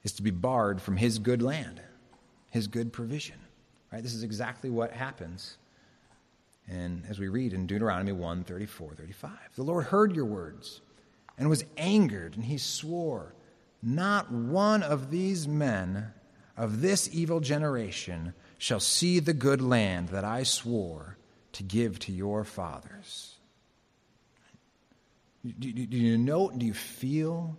is 0.05 0.13
to 0.13 0.23
be 0.23 0.31
barred 0.31 0.81
from 0.81 0.97
his 0.97 1.19
good 1.19 1.43
land, 1.43 1.81
his 2.51 2.67
good 2.67 2.93
provision. 2.93 3.37
Right? 3.93 4.03
This 4.03 4.15
is 4.15 4.23
exactly 4.23 4.71
what 4.71 4.93
happens. 4.93 5.57
And 6.69 7.05
as 7.09 7.19
we 7.19 7.29
read 7.29 7.53
in 7.53 7.67
Deuteronomy 7.67 8.13
1 8.13 8.45
34, 8.45 8.95
35, 8.95 9.31
the 9.57 9.63
Lord 9.63 9.87
heard 9.87 10.15
your 10.15 10.25
words 10.25 10.81
and 11.39 11.49
was 11.49 11.65
angered, 11.77 12.37
and 12.37 12.45
he 12.45 12.59
swore, 12.59 13.35
Not 13.83 14.31
one 14.31 14.83
of 14.83 15.11
these 15.11 15.49
men 15.49 16.13
of 16.57 16.81
this 16.81 17.09
evil 17.13 17.41
generation 17.41 18.35
shall 18.59 18.81
see 18.81 19.19
the 19.19 19.33
good 19.33 19.61
land 19.61 20.11
that 20.11 20.25
I 20.25 20.45
swore 20.45 21.17
to 21.53 21.63
give 21.63 21.99
to 22.01 22.13
your 22.13 22.45
fathers. 22.45 23.37
Do, 25.45 25.69
you 25.69 26.17
know, 26.19 26.51
do 26.51 26.65
you 26.65 26.75
feel 26.75 27.57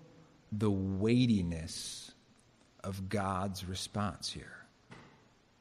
the 0.52 0.72
weightiness 0.72 2.12
of 2.84 3.10
God's 3.10 3.66
response 3.66 4.32
here? 4.32 4.66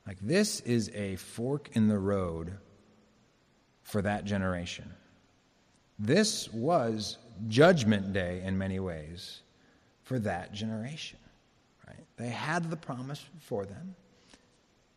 Like, 0.06 0.18
this 0.20 0.61
is 0.61 0.90
a 0.94 1.16
fork 1.16 1.70
in 1.72 1.88
the 1.88 1.99
road 1.99 2.58
for 3.82 4.02
that 4.02 4.24
generation. 4.24 4.90
This 5.98 6.52
was 6.52 7.18
judgment 7.48 8.12
day 8.12 8.42
in 8.44 8.58
many 8.58 8.80
ways 8.80 9.40
for 10.02 10.18
that 10.20 10.52
generation. 10.52 11.18
Right? 11.86 12.04
They 12.16 12.28
had 12.28 12.70
the 12.70 12.76
promise 12.76 13.24
for 13.40 13.64
them, 13.64 13.94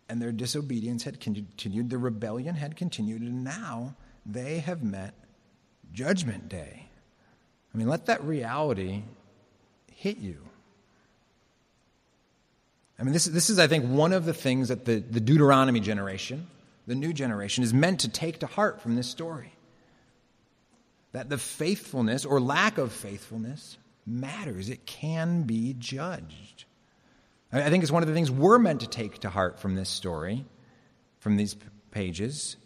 and 0.10 0.22
their 0.22 0.32
disobedience 0.32 1.04
had 1.04 1.20
continued, 1.20 1.90
the 1.90 1.98
rebellion 1.98 2.56
had 2.56 2.76
continued, 2.76 3.22
and 3.22 3.44
now 3.44 3.96
they 4.26 4.60
have 4.60 4.84
met 4.84 5.14
judgment 5.94 6.50
day. 6.50 6.88
I 7.74 7.78
mean, 7.78 7.88
let 7.88 8.06
that 8.06 8.24
reality 8.24 9.04
hit 9.92 10.18
you. 10.18 10.38
I 12.98 13.04
mean, 13.04 13.14
this, 13.14 13.26
this 13.26 13.50
is, 13.50 13.60
I 13.60 13.68
think, 13.68 13.86
one 13.86 14.14
of 14.14 14.26
the 14.26 14.34
things 14.34 14.70
that 14.70 14.86
the, 14.86 15.00
the 15.00 15.20
Deuteronomy 15.20 15.82
generation, 15.82 16.48
the 16.88 16.96
new 16.96 17.14
generation, 17.14 17.64
is 17.64 17.74
meant 17.74 18.02
to 18.02 18.10
take 18.10 18.40
to 18.40 18.48
heart 18.48 18.82
from 18.82 18.96
this 18.96 19.08
story. 19.08 19.54
That 21.12 21.30
the 21.30 21.38
faithfulness 21.38 22.26
or 22.26 22.40
lack 22.40 22.78
of 22.78 22.92
faithfulness 22.92 23.78
matters, 24.06 24.70
it 24.70 24.86
can 24.86 25.44
be 25.44 25.76
judged. 25.78 26.66
I 27.52 27.70
think 27.70 27.84
it's 27.84 27.92
one 27.92 28.04
of 28.04 28.10
the 28.10 28.14
things 28.14 28.30
we're 28.30 28.60
meant 28.60 28.82
to 28.82 28.88
take 28.88 29.20
to 29.20 29.30
heart 29.30 29.60
from 29.60 29.76
this 29.76 29.90
story, 29.90 30.46
from 31.20 31.38
these 31.38 31.56
pages, 31.92 32.58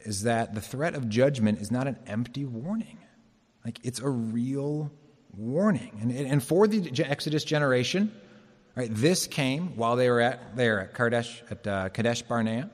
is 0.00 0.22
that 0.22 0.54
the 0.54 0.60
threat 0.60 0.94
of 0.94 1.08
judgment 1.08 1.60
is 1.60 1.70
not 1.70 1.88
an 1.88 1.96
empty 2.06 2.44
warning. 2.44 2.98
Like, 3.64 3.80
it's 3.82 3.98
a 3.98 4.08
real 4.08 4.92
warning. 5.36 5.98
And, 6.00 6.12
and 6.12 6.42
for 6.42 6.68
the 6.68 7.04
Exodus 7.04 7.42
generation, 7.42 8.12
Right? 8.76 8.90
This 8.92 9.26
came 9.26 9.74
while 9.76 9.96
they 9.96 10.10
were 10.10 10.20
at 10.20 10.54
there 10.54 10.80
at 10.82 10.92
Kadesh 10.92 11.42
at 11.50 11.66
uh, 11.66 11.88
Kadesh 11.88 12.20
Barnea. 12.20 12.70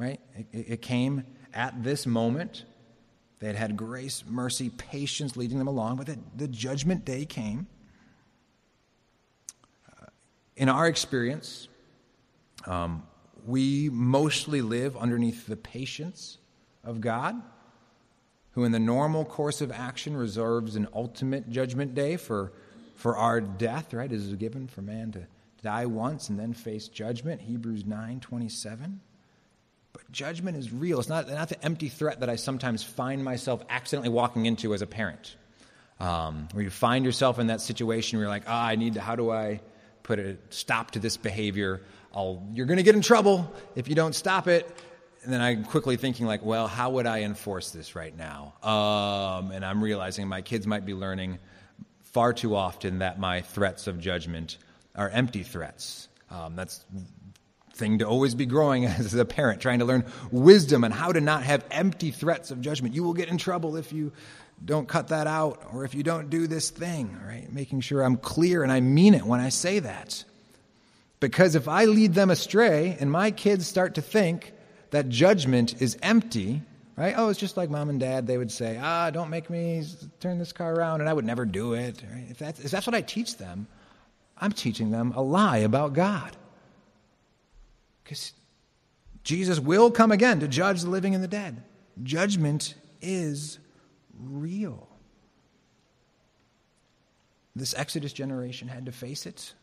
Right? 0.00 0.18
It, 0.34 0.46
it 0.52 0.82
came 0.82 1.24
at 1.52 1.84
this 1.84 2.06
moment. 2.06 2.64
They 3.38 3.46
had 3.46 3.56
had 3.56 3.76
grace, 3.76 4.24
mercy, 4.26 4.70
patience 4.70 5.36
leading 5.36 5.58
them 5.58 5.68
along, 5.68 5.96
but 5.96 6.06
the, 6.06 6.18
the 6.34 6.48
judgment 6.48 7.04
day 7.04 7.26
came. 7.26 7.66
Uh, 9.86 10.06
in 10.56 10.68
our 10.68 10.86
experience, 10.86 11.68
um, 12.66 13.02
we 13.46 13.90
mostly 13.90 14.62
live 14.62 14.96
underneath 14.96 15.46
the 15.46 15.56
patience 15.56 16.38
of 16.82 17.00
God, 17.00 17.40
who, 18.52 18.64
in 18.64 18.72
the 18.72 18.80
normal 18.80 19.24
course 19.24 19.60
of 19.60 19.70
action, 19.70 20.16
reserves 20.16 20.76
an 20.76 20.88
ultimate 20.94 21.50
judgment 21.50 21.94
day 21.94 22.16
for 22.16 22.52
for 23.00 23.16
our 23.16 23.40
death, 23.40 23.94
right, 23.94 24.12
is 24.12 24.34
given 24.34 24.66
for 24.66 24.82
man 24.82 25.10
to 25.12 25.26
die 25.62 25.86
once 25.86 26.28
and 26.28 26.38
then 26.38 26.52
face 26.52 26.86
judgment, 26.86 27.40
Hebrews 27.40 27.86
9 27.86 28.20
27. 28.20 29.00
But 29.92 30.10
judgment 30.12 30.56
is 30.56 30.72
real. 30.72 31.00
It's 31.00 31.08
not, 31.08 31.28
not 31.28 31.48
the 31.48 31.64
empty 31.64 31.88
threat 31.88 32.20
that 32.20 32.30
I 32.30 32.36
sometimes 32.36 32.82
find 32.82 33.24
myself 33.24 33.64
accidentally 33.68 34.10
walking 34.10 34.46
into 34.46 34.72
as 34.74 34.82
a 34.82 34.86
parent. 34.86 35.36
Um, 35.98 36.48
where 36.52 36.64
you 36.64 36.70
find 36.70 37.04
yourself 37.04 37.38
in 37.38 37.48
that 37.48 37.60
situation 37.60 38.18
where 38.18 38.24
you're 38.24 38.32
like, 38.32 38.44
ah, 38.46 38.66
I 38.66 38.76
need 38.76 38.94
to, 38.94 39.00
how 39.00 39.16
do 39.16 39.30
I 39.30 39.60
put 40.02 40.18
a 40.18 40.38
stop 40.48 40.92
to 40.92 40.98
this 40.98 41.16
behavior? 41.16 41.82
I'll, 42.14 42.42
you're 42.54 42.66
going 42.66 42.78
to 42.78 42.82
get 42.82 42.94
in 42.94 43.02
trouble 43.02 43.52
if 43.76 43.88
you 43.88 43.94
don't 43.94 44.14
stop 44.14 44.48
it. 44.48 44.66
And 45.22 45.32
then 45.32 45.42
I'm 45.42 45.64
quickly 45.64 45.96
thinking, 45.96 46.24
like, 46.24 46.42
well, 46.42 46.66
how 46.66 46.90
would 46.90 47.06
I 47.06 47.20
enforce 47.20 47.72
this 47.72 47.94
right 47.94 48.16
now? 48.16 48.54
Um, 48.62 49.50
and 49.50 49.64
I'm 49.64 49.84
realizing 49.84 50.26
my 50.26 50.40
kids 50.40 50.66
might 50.66 50.86
be 50.86 50.94
learning 50.94 51.38
far 52.04 52.32
too 52.32 52.56
often 52.56 53.00
that 53.00 53.20
my 53.20 53.42
threats 53.42 53.86
of 53.86 54.00
judgment 54.00 54.56
are 54.94 55.10
empty 55.10 55.42
threats. 55.42 56.08
Um, 56.30 56.56
that's 56.56 56.84
thing 57.72 57.98
to 57.98 58.04
always 58.04 58.34
be 58.34 58.46
growing 58.46 58.84
as 58.86 59.14
a 59.14 59.24
parent, 59.24 59.60
trying 59.60 59.80
to 59.80 59.84
learn 59.84 60.04
wisdom 60.30 60.84
and 60.84 60.92
how 60.92 61.12
to 61.12 61.20
not 61.20 61.42
have 61.42 61.64
empty 61.70 62.10
threats 62.10 62.50
of 62.50 62.60
judgment. 62.60 62.94
You 62.94 63.04
will 63.04 63.14
get 63.14 63.28
in 63.28 63.38
trouble 63.38 63.76
if 63.76 63.92
you 63.92 64.12
don't 64.64 64.86
cut 64.88 65.08
that 65.08 65.26
out 65.26 65.62
or 65.72 65.84
if 65.84 65.94
you 65.94 66.02
don't 66.02 66.28
do 66.30 66.46
this 66.46 66.70
thing, 66.70 67.18
right? 67.26 67.50
Making 67.52 67.80
sure 67.80 68.02
I'm 68.02 68.16
clear 68.16 68.62
and 68.62 68.70
I 68.70 68.80
mean 68.80 69.14
it 69.14 69.24
when 69.24 69.40
I 69.40 69.48
say 69.48 69.78
that. 69.78 70.24
Because 71.18 71.54
if 71.54 71.68
I 71.68 71.84
lead 71.84 72.14
them 72.14 72.30
astray 72.30 72.96
and 72.98 73.10
my 73.10 73.30
kids 73.30 73.66
start 73.66 73.94
to 73.94 74.02
think 74.02 74.52
that 74.90 75.08
judgment 75.08 75.80
is 75.80 75.98
empty, 76.02 76.62
Right? 77.00 77.14
Oh, 77.16 77.30
it's 77.30 77.40
just 77.40 77.56
like 77.56 77.70
mom 77.70 77.88
and 77.88 77.98
dad. 77.98 78.26
They 78.26 78.36
would 78.36 78.52
say, 78.52 78.78
ah, 78.78 79.08
don't 79.08 79.30
make 79.30 79.48
me 79.48 79.82
turn 80.20 80.38
this 80.38 80.52
car 80.52 80.74
around, 80.74 81.00
and 81.00 81.08
I 81.08 81.14
would 81.14 81.24
never 81.24 81.46
do 81.46 81.72
it. 81.72 82.02
Right? 82.12 82.26
If, 82.28 82.38
that's, 82.38 82.60
if 82.60 82.70
that's 82.70 82.86
what 82.86 82.94
I 82.94 83.00
teach 83.00 83.38
them, 83.38 83.68
I'm 84.36 84.52
teaching 84.52 84.90
them 84.90 85.14
a 85.16 85.22
lie 85.22 85.58
about 85.58 85.94
God. 85.94 86.36
Because 88.10 88.32
Jesus 89.22 89.60
will 89.60 89.92
come 89.92 90.10
again 90.10 90.40
to 90.40 90.48
judge 90.48 90.82
the 90.82 90.90
living 90.90 91.14
and 91.14 91.22
the 91.22 91.28
dead. 91.28 91.62
Judgment 92.02 92.74
is 93.00 93.60
real. 94.18 94.88
This 97.54 97.72
Exodus 97.72 98.12
generation 98.12 98.66
had 98.66 98.86
to 98.86 98.92
face 98.92 99.26
it. 99.26 99.54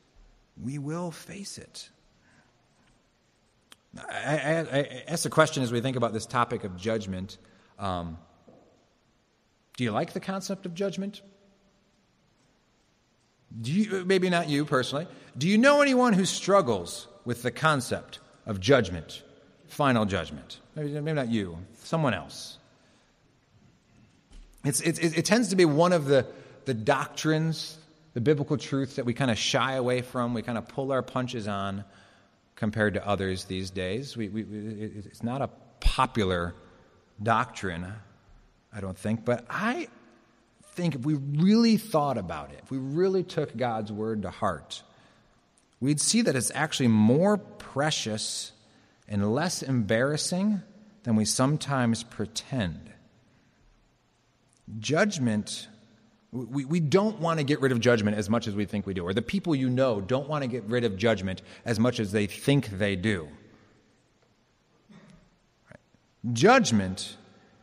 We 0.64 0.78
will 0.78 1.12
face 1.12 1.58
it. 1.58 1.90
I, 3.98 4.38
I, 4.38 4.60
I 4.60 5.04
ask 5.10 5.24
the 5.24 5.30
question 5.30 5.62
as 5.62 5.74
we 5.74 5.82
think 5.82 5.98
about 5.98 6.14
this 6.14 6.26
topic 6.26 6.64
of 6.64 6.78
judgment 6.78 7.38
um, 7.78 8.18
do 9.76 9.84
you 9.84 9.92
like 9.92 10.14
the 10.14 10.22
concept 10.22 10.66
of 10.66 10.74
judgment? 10.74 11.22
Do 13.62 13.74
you, 13.74 14.06
maybe 14.06 14.30
not 14.30 14.48
you 14.48 14.64
personally. 14.64 15.06
Do 15.38 15.50
you 15.50 15.58
know 15.58 15.82
anyone 15.82 16.14
who 16.14 16.24
struggles 16.24 17.10
with 17.26 17.44
the 17.44 17.52
concept 17.52 18.20
of 18.48 18.60
judgment, 18.60 19.22
final 19.68 20.06
judgment? 20.06 20.60
Maybe, 20.76 21.14
not 21.14 21.30
you, 21.30 21.60
someone 21.84 22.16
else. 22.16 22.58
It's, 24.64 24.80
it, 24.82 25.18
it 25.18 25.26
tends 25.26 25.50
to 25.50 25.56
be 25.56 25.66
one 25.66 25.94
of 25.94 26.06
the, 26.06 26.26
the 26.66 26.74
doctrines, 26.74 27.78
the 28.14 28.22
biblical 28.22 28.58
truths 28.58 28.96
that 28.96 29.06
we 29.06 29.14
kind 29.14 29.30
of 29.30 29.38
shy 29.38 29.74
away 29.74 30.02
from, 30.02 30.34
we 30.34 30.42
kind 30.42 30.58
of 30.58 30.68
pull 30.68 30.92
our 30.92 31.04
punches 31.04 31.48
on 31.48 31.84
compared 32.56 32.96
to 32.96 33.08
others 33.08 33.46
these 33.46 33.70
days. 33.70 34.18
We, 34.18 34.30
we, 34.30 34.42
it's 34.42 35.22
not 35.22 35.42
a 35.42 35.50
popular 35.80 36.56
doctrine, 37.22 37.94
I 38.74 38.82
don't 38.82 38.98
think, 38.98 39.26
but 39.26 39.46
I 39.50 39.88
think 40.74 40.96
if 40.96 41.06
we 41.06 41.16
really 41.16 41.78
thought 41.78 42.18
about 42.18 42.52
it, 42.52 42.60
if 42.64 42.72
we 42.72 42.78
really 42.78 43.24
took 43.24 43.56
God's 43.56 43.92
word 43.92 44.24
to 44.24 44.30
heart, 44.30 44.84
we'd 45.80 46.02
see 46.02 46.22
that 46.22 46.36
it's 46.36 46.52
actually 46.56 46.88
more 46.88 47.38
precious 47.38 48.52
and 49.08 49.34
less 49.34 49.62
embarrassing 49.62 50.62
than 51.04 51.16
we 51.16 51.26
sometimes 51.26 52.04
pretend. 52.04 52.92
Judgment, 54.80 55.68
we, 56.32 56.66
we 56.66 56.80
don't 56.80 57.20
want 57.20 57.40
to 57.40 57.46
get 57.46 57.62
rid 57.62 57.72
of 57.72 57.80
judgment 57.80 58.18
as 58.18 58.30
much 58.30 58.48
as 58.48 58.56
we 58.56 58.66
think 58.66 58.86
we 58.86 58.94
do, 58.94 59.04
or 59.04 59.14
the 59.14 59.22
people 59.22 59.56
you 59.56 59.70
know 59.70 60.02
don't 60.02 60.28
want 60.28 60.44
to 60.44 60.48
get 60.48 60.64
rid 60.66 60.84
of 60.84 60.98
judgment 60.98 61.42
as 61.64 61.80
much 61.80 62.00
as 62.00 62.12
they 62.12 62.26
think 62.28 62.68
they 62.70 62.96
do. 62.96 63.30
Judgment 66.34 67.16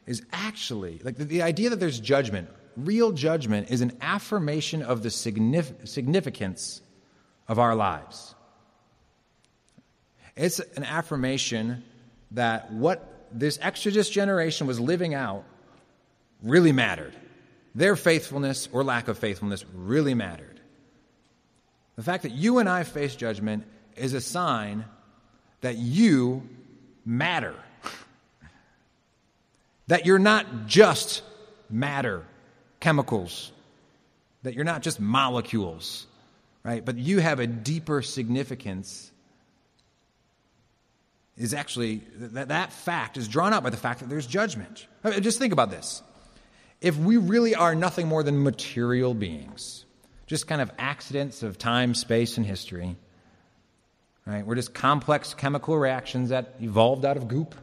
is 0.06 0.22
actually, 0.32 1.00
like 1.04 1.16
the, 1.16 1.24
the, 1.24 1.42
idea 1.42 1.70
that 1.70 1.80
there's 1.80 2.00
judgment, 2.00 2.48
real 2.76 3.12
judgment, 3.12 3.70
is 3.70 3.80
an 3.80 3.92
affirmation 4.00 4.82
of 4.82 5.02
the 5.02 5.08
signif- 5.08 5.86
significance 5.86 6.80
of 7.48 7.58
our 7.58 7.74
lives. 7.74 8.34
It's 10.36 10.58
an 10.58 10.84
affirmation 10.84 11.84
that 12.32 12.72
what 12.72 13.28
this 13.32 13.58
Exodus 13.60 14.08
generation 14.08 14.66
was 14.66 14.80
living 14.80 15.14
out 15.14 15.44
really 16.42 16.72
mattered. 16.72 17.14
Their 17.74 17.96
faithfulness 17.96 18.68
or 18.72 18.84
lack 18.84 19.08
of 19.08 19.18
faithfulness 19.18 19.64
really 19.74 20.14
mattered. 20.14 20.60
The 21.96 22.02
fact 22.02 22.24
that 22.24 22.32
you 22.32 22.58
and 22.58 22.68
I 22.68 22.84
face 22.84 23.14
judgment 23.14 23.64
is 23.96 24.14
a 24.14 24.20
sign 24.20 24.84
that 25.60 25.76
you 25.76 26.48
matter. 27.04 27.54
that 29.86 30.06
you're 30.06 30.18
not 30.18 30.66
just 30.66 31.22
matter, 31.70 32.24
chemicals, 32.80 33.52
that 34.42 34.54
you're 34.54 34.64
not 34.64 34.82
just 34.82 35.00
molecules, 35.00 36.06
right? 36.64 36.84
But 36.84 36.96
you 36.96 37.18
have 37.18 37.40
a 37.40 37.46
deeper 37.46 38.02
significance 38.02 39.12
is 41.36 41.52
actually 41.52 42.02
that, 42.16 42.48
that 42.48 42.72
fact 42.72 43.16
is 43.16 43.28
drawn 43.28 43.52
out 43.52 43.62
by 43.62 43.70
the 43.70 43.76
fact 43.76 44.00
that 44.00 44.08
there's 44.08 44.26
judgment. 44.26 44.86
Uh, 45.02 45.18
just 45.20 45.38
think 45.38 45.52
about 45.52 45.70
this. 45.70 46.02
If 46.80 46.96
we 46.96 47.16
really 47.16 47.54
are 47.54 47.74
nothing 47.74 48.08
more 48.08 48.22
than 48.22 48.42
material 48.42 49.14
beings, 49.14 49.84
just 50.26 50.46
kind 50.46 50.60
of 50.60 50.70
accidents 50.78 51.42
of 51.42 51.58
time, 51.58 51.94
space, 51.94 52.36
and 52.36 52.46
history, 52.46 52.96
right? 54.26 54.46
We're 54.46 54.54
just 54.54 54.74
complex 54.74 55.34
chemical 55.34 55.76
reactions 55.76 56.30
that 56.30 56.54
evolved 56.60 57.04
out 57.04 57.16
of 57.16 57.28
goop. 57.28 57.54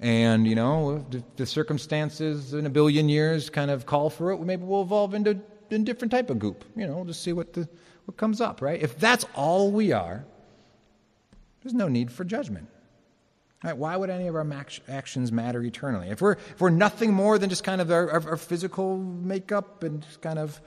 And, 0.00 0.46
you 0.46 0.54
know, 0.54 1.04
the, 1.10 1.24
the 1.36 1.46
circumstances 1.46 2.54
in 2.54 2.66
a 2.66 2.70
billion 2.70 3.08
years 3.08 3.50
kind 3.50 3.70
of 3.70 3.84
call 3.84 4.10
for 4.10 4.32
it. 4.32 4.40
Maybe 4.40 4.62
we'll 4.62 4.82
evolve 4.82 5.12
into 5.12 5.40
a 5.70 5.78
different 5.78 6.12
type 6.12 6.30
of 6.30 6.38
goop. 6.38 6.64
You 6.76 6.86
know, 6.86 6.96
we'll 6.96 7.04
just 7.04 7.22
see 7.22 7.32
what, 7.32 7.52
the, 7.52 7.68
what 8.08 8.16
comes 8.16 8.40
up, 8.40 8.62
right? 8.62 8.80
If 8.80 8.98
that's 8.98 9.26
all 9.34 9.70
we 9.70 9.92
are, 9.92 10.24
there's 11.62 11.74
no 11.74 11.88
need 11.88 12.10
for 12.10 12.24
judgment. 12.24 12.68
Right, 13.62 13.76
why 13.76 13.94
would 13.96 14.08
any 14.08 14.28
of 14.28 14.34
our 14.34 14.46
actions 14.88 15.30
matter 15.30 15.62
eternally? 15.62 16.08
If 16.08 16.22
we're, 16.22 16.32
if 16.32 16.58
we're 16.58 16.70
nothing 16.70 17.12
more 17.12 17.38
than 17.38 17.50
just 17.50 17.64
kind 17.64 17.82
of 17.82 17.90
our, 17.90 18.10
our, 18.10 18.30
our 18.30 18.36
physical 18.38 18.96
makeup 18.96 19.82
and 19.82 20.06
kind 20.22 20.38
of 20.38 20.58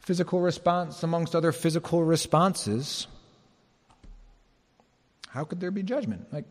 physical 0.00 0.40
response 0.40 1.04
amongst 1.04 1.36
other 1.36 1.52
physical 1.52 2.02
responses, 2.02 3.06
how 5.28 5.44
could 5.44 5.60
there 5.60 5.70
be 5.70 5.84
judgment? 5.84 6.32
Like, 6.32 6.46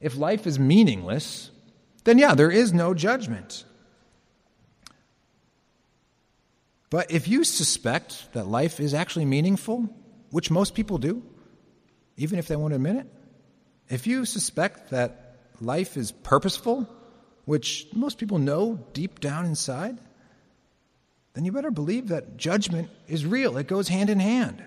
if 0.00 0.16
life 0.16 0.48
is 0.48 0.58
meaningless, 0.58 1.52
then 2.02 2.18
yeah, 2.18 2.34
there 2.34 2.50
is 2.50 2.72
no 2.72 2.92
judgment. 2.92 3.64
But 6.92 7.10
if 7.10 7.26
you 7.26 7.42
suspect 7.42 8.34
that 8.34 8.48
life 8.48 8.78
is 8.78 8.92
actually 8.92 9.24
meaningful, 9.24 9.88
which 10.28 10.50
most 10.50 10.74
people 10.74 10.98
do, 10.98 11.22
even 12.18 12.38
if 12.38 12.48
they 12.48 12.54
won't 12.54 12.74
admit 12.74 12.96
it, 12.96 13.06
if 13.88 14.06
you 14.06 14.26
suspect 14.26 14.90
that 14.90 15.38
life 15.58 15.96
is 15.96 16.12
purposeful, 16.12 16.86
which 17.46 17.86
most 17.94 18.18
people 18.18 18.38
know 18.38 18.78
deep 18.92 19.20
down 19.20 19.46
inside, 19.46 19.96
then 21.32 21.46
you 21.46 21.52
better 21.52 21.70
believe 21.70 22.08
that 22.08 22.36
judgment 22.36 22.90
is 23.08 23.24
real. 23.24 23.56
It 23.56 23.68
goes 23.68 23.88
hand 23.88 24.10
in 24.10 24.20
hand. 24.20 24.62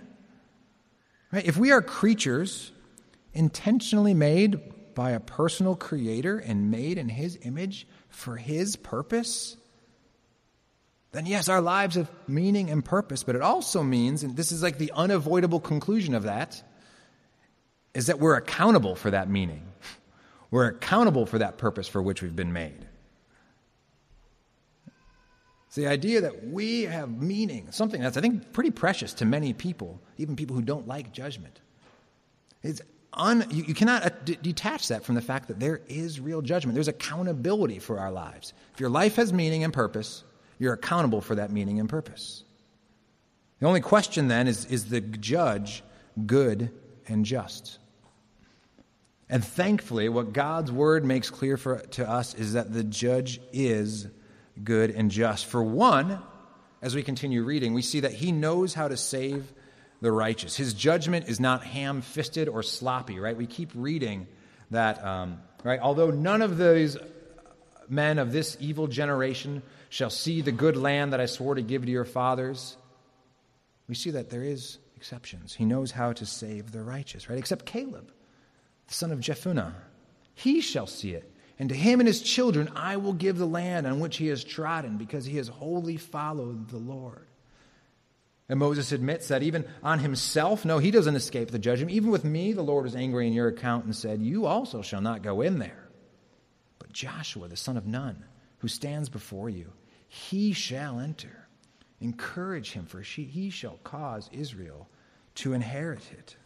Right? 1.32 1.46
If 1.46 1.58
we 1.58 1.72
are 1.72 1.82
creatures 1.84 2.72
intentionally 3.36 4.16
made 4.16 4.96
by 4.96 5.12
a 5.12 5.20
personal 5.20 5.76
creator 5.76 6.40
and 6.40 6.72
made 6.72 6.98
in 6.98 7.10
his 7.10 7.38
image 7.44 7.88
for 8.10 8.36
his 8.36 8.78
purpose, 8.78 9.58
then 11.16 11.26
yes, 11.26 11.48
our 11.48 11.62
lives 11.62 11.96
have 11.96 12.10
meaning 12.28 12.70
and 12.70 12.84
purpose, 12.84 13.24
but 13.24 13.36
it 13.36 13.42
also 13.42 13.84
means, 13.84 14.24
and 14.24 14.36
this 14.36 14.52
is 14.52 14.62
like 14.62 14.78
the 14.78 14.92
unavoidable 14.94 15.60
conclusion 15.60 16.14
of 16.14 16.24
that, 16.24 16.62
is 17.94 18.08
that 18.08 18.20
we're 18.20 18.36
accountable 18.36 18.96
for 18.96 19.12
that 19.12 19.30
meaning. 19.30 19.64
We're 20.52 20.68
accountable 20.68 21.26
for 21.26 21.40
that 21.40 21.58
purpose 21.58 21.88
for 21.88 22.02
which 22.02 22.22
we've 22.22 22.36
been 22.36 22.54
made. 22.54 22.86
It's 25.66 25.76
the 25.76 25.88
idea 25.88 26.22
that 26.22 26.48
we 26.48 26.84
have 26.84 27.10
meaning, 27.22 27.72
something 27.72 28.00
that's, 28.00 28.16
I 28.16 28.22
think, 28.22 28.54
pretty 28.54 28.72
precious 28.72 29.16
to 29.16 29.26
many 29.26 29.52
people, 29.52 30.00
even 30.18 30.38
people 30.38 30.56
who 30.56 30.62
don't 30.62 30.88
like 30.88 31.12
judgment. 31.12 31.60
It's 32.64 32.80
un, 33.12 33.46
you, 33.50 33.64
you 33.64 33.74
cannot 33.74 34.06
uh, 34.06 34.10
d- 34.24 34.38
detach 34.42 34.88
that 34.90 35.04
from 35.04 35.16
the 35.16 35.22
fact 35.22 35.50
that 35.50 35.60
there 35.60 35.82
is 35.88 36.22
real 36.22 36.42
judgment. 36.42 36.76
There's 36.76 36.88
accountability 36.88 37.80
for 37.80 38.00
our 38.00 38.12
lives. 38.12 38.54
If 38.74 38.80
your 38.80 38.90
life 38.90 39.16
has 39.16 39.34
meaning 39.34 39.64
and 39.66 39.74
purpose, 39.74 40.24
you're 40.60 40.74
accountable 40.74 41.22
for 41.22 41.36
that 41.36 41.52
meaning 41.52 41.80
and 41.80 41.90
purpose. 41.90 42.44
The 43.60 43.68
only 43.68 43.82
question 43.82 44.28
then 44.28 44.48
is 44.48 44.66
is 44.66 44.86
the 44.86 45.02
judge 45.02 45.84
good 46.26 46.72
and 47.08 47.26
just? 47.26 47.80
And 49.30 49.44
thankfully, 49.44 50.08
what 50.08 50.34
God's 50.34 50.72
word 50.72 51.04
makes 51.04 51.30
clear 51.30 51.58
for, 51.58 51.80
to 51.80 52.08
us 52.08 52.36
is 52.36 52.54
that 52.54 52.72
the 52.72 52.84
judge 52.84 53.42
is 53.52 54.08
good 54.64 54.92
and 54.92 55.10
just. 55.10 55.48
For 55.48 55.64
one, 55.64 56.20
as 56.82 56.94
we 56.94 57.02
continue 57.02 57.44
reading, 57.44 57.74
we 57.74 57.82
see 57.82 58.02
that 58.02 58.12
he 58.12 58.32
knows 58.32 58.76
how 58.76 58.88
to 58.88 58.98
save 58.98 59.52
the 60.02 60.12
righteous. 60.12 60.56
His 60.56 60.74
judgment 60.76 61.28
is 61.28 61.40
not 61.40 61.64
ham 61.64 62.02
fisted 62.02 62.48
or 62.48 62.62
sloppy, 62.62 63.20
right? 63.20 63.36
We 63.36 63.48
keep 63.48 63.72
reading 63.74 64.28
that, 64.70 65.04
um, 65.04 65.40
right? 65.64 65.80
Although 65.80 66.12
none 66.12 66.44
of 66.44 66.58
those 66.58 66.96
men 67.90 68.20
of 68.20 68.32
this 68.32 68.58
evil 68.60 68.88
generation 68.88 69.62
shall 69.90 70.10
see 70.10 70.42
the 70.42 70.52
good 70.52 70.78
land 70.78 71.14
that 71.14 71.20
I 71.20 71.26
swore 71.26 71.56
to 71.56 71.62
give 71.62 71.86
to 71.86 71.92
your 71.92 72.06
fathers, 72.06 72.78
we 73.88 73.96
see 73.96 74.12
that 74.12 74.30
there 74.30 74.44
is 74.44 74.80
exceptions. 74.96 75.54
He 75.54 75.66
knows 75.66 75.92
how 75.92 76.14
to 76.14 76.26
save 76.26 76.72
the 76.72 76.82
righteous, 76.82 77.30
right? 77.30 77.38
Except 77.38 77.66
Caleb 77.66 78.12
the 78.88 78.94
son 78.94 79.12
of 79.12 79.20
Jephunneh. 79.20 79.74
He 80.34 80.62
shall 80.62 80.88
see 80.88 81.12
it. 81.12 81.32
And 81.58 81.70
to 81.70 81.76
him 81.76 82.00
and 82.00 82.08
his 82.08 82.22
children 82.22 82.70
I 82.76 82.98
will 82.98 83.14
give 83.14 83.38
the 83.38 83.48
land 83.48 83.88
on 83.88 84.00
which 84.00 84.18
he 84.18 84.28
has 84.28 84.44
trodden, 84.44 84.98
because 84.98 85.26
he 85.26 85.38
has 85.38 85.48
wholly 85.48 85.98
followed 85.98 86.70
the 86.70 86.78
Lord. 86.78 87.28
And 88.48 88.60
Moses 88.60 88.92
admits 88.92 89.30
that 89.30 89.42
even 89.42 89.66
on 89.82 90.00
himself, 90.00 90.66
no, 90.66 90.78
he 90.78 90.92
doesn't 90.92 91.16
escape 91.16 91.50
the 91.50 91.58
judgment. 91.58 91.92
Even 91.92 92.12
with 92.12 92.24
me, 92.24 92.54
the 92.54 92.62
Lord 92.62 92.84
was 92.84 92.96
angry 92.96 93.26
in 93.26 93.34
your 93.34 93.48
account 93.48 93.86
and 93.86 93.96
said, 93.96 94.22
You 94.22 94.46
also 94.46 94.82
shall 94.82 95.02
not 95.02 95.24
go 95.24 95.42
in 95.42 95.58
there. 95.58 95.85
Joshua, 96.96 97.50
the 97.50 97.58
son 97.58 97.76
of 97.76 97.86
Nun, 97.86 98.24
who 98.60 98.70
stands 98.70 99.10
before 99.10 99.50
you, 99.50 99.74
he 100.08 100.54
shall 100.54 101.00
enter. 101.02 101.46
Encourage 102.00 102.72
him, 102.72 102.86
for 102.86 103.02
he 103.02 103.50
shall 103.50 103.78
cause 103.84 104.30
Israel 104.32 104.88
to 105.36 105.52
inherit 105.52 106.10
it. 106.14 106.38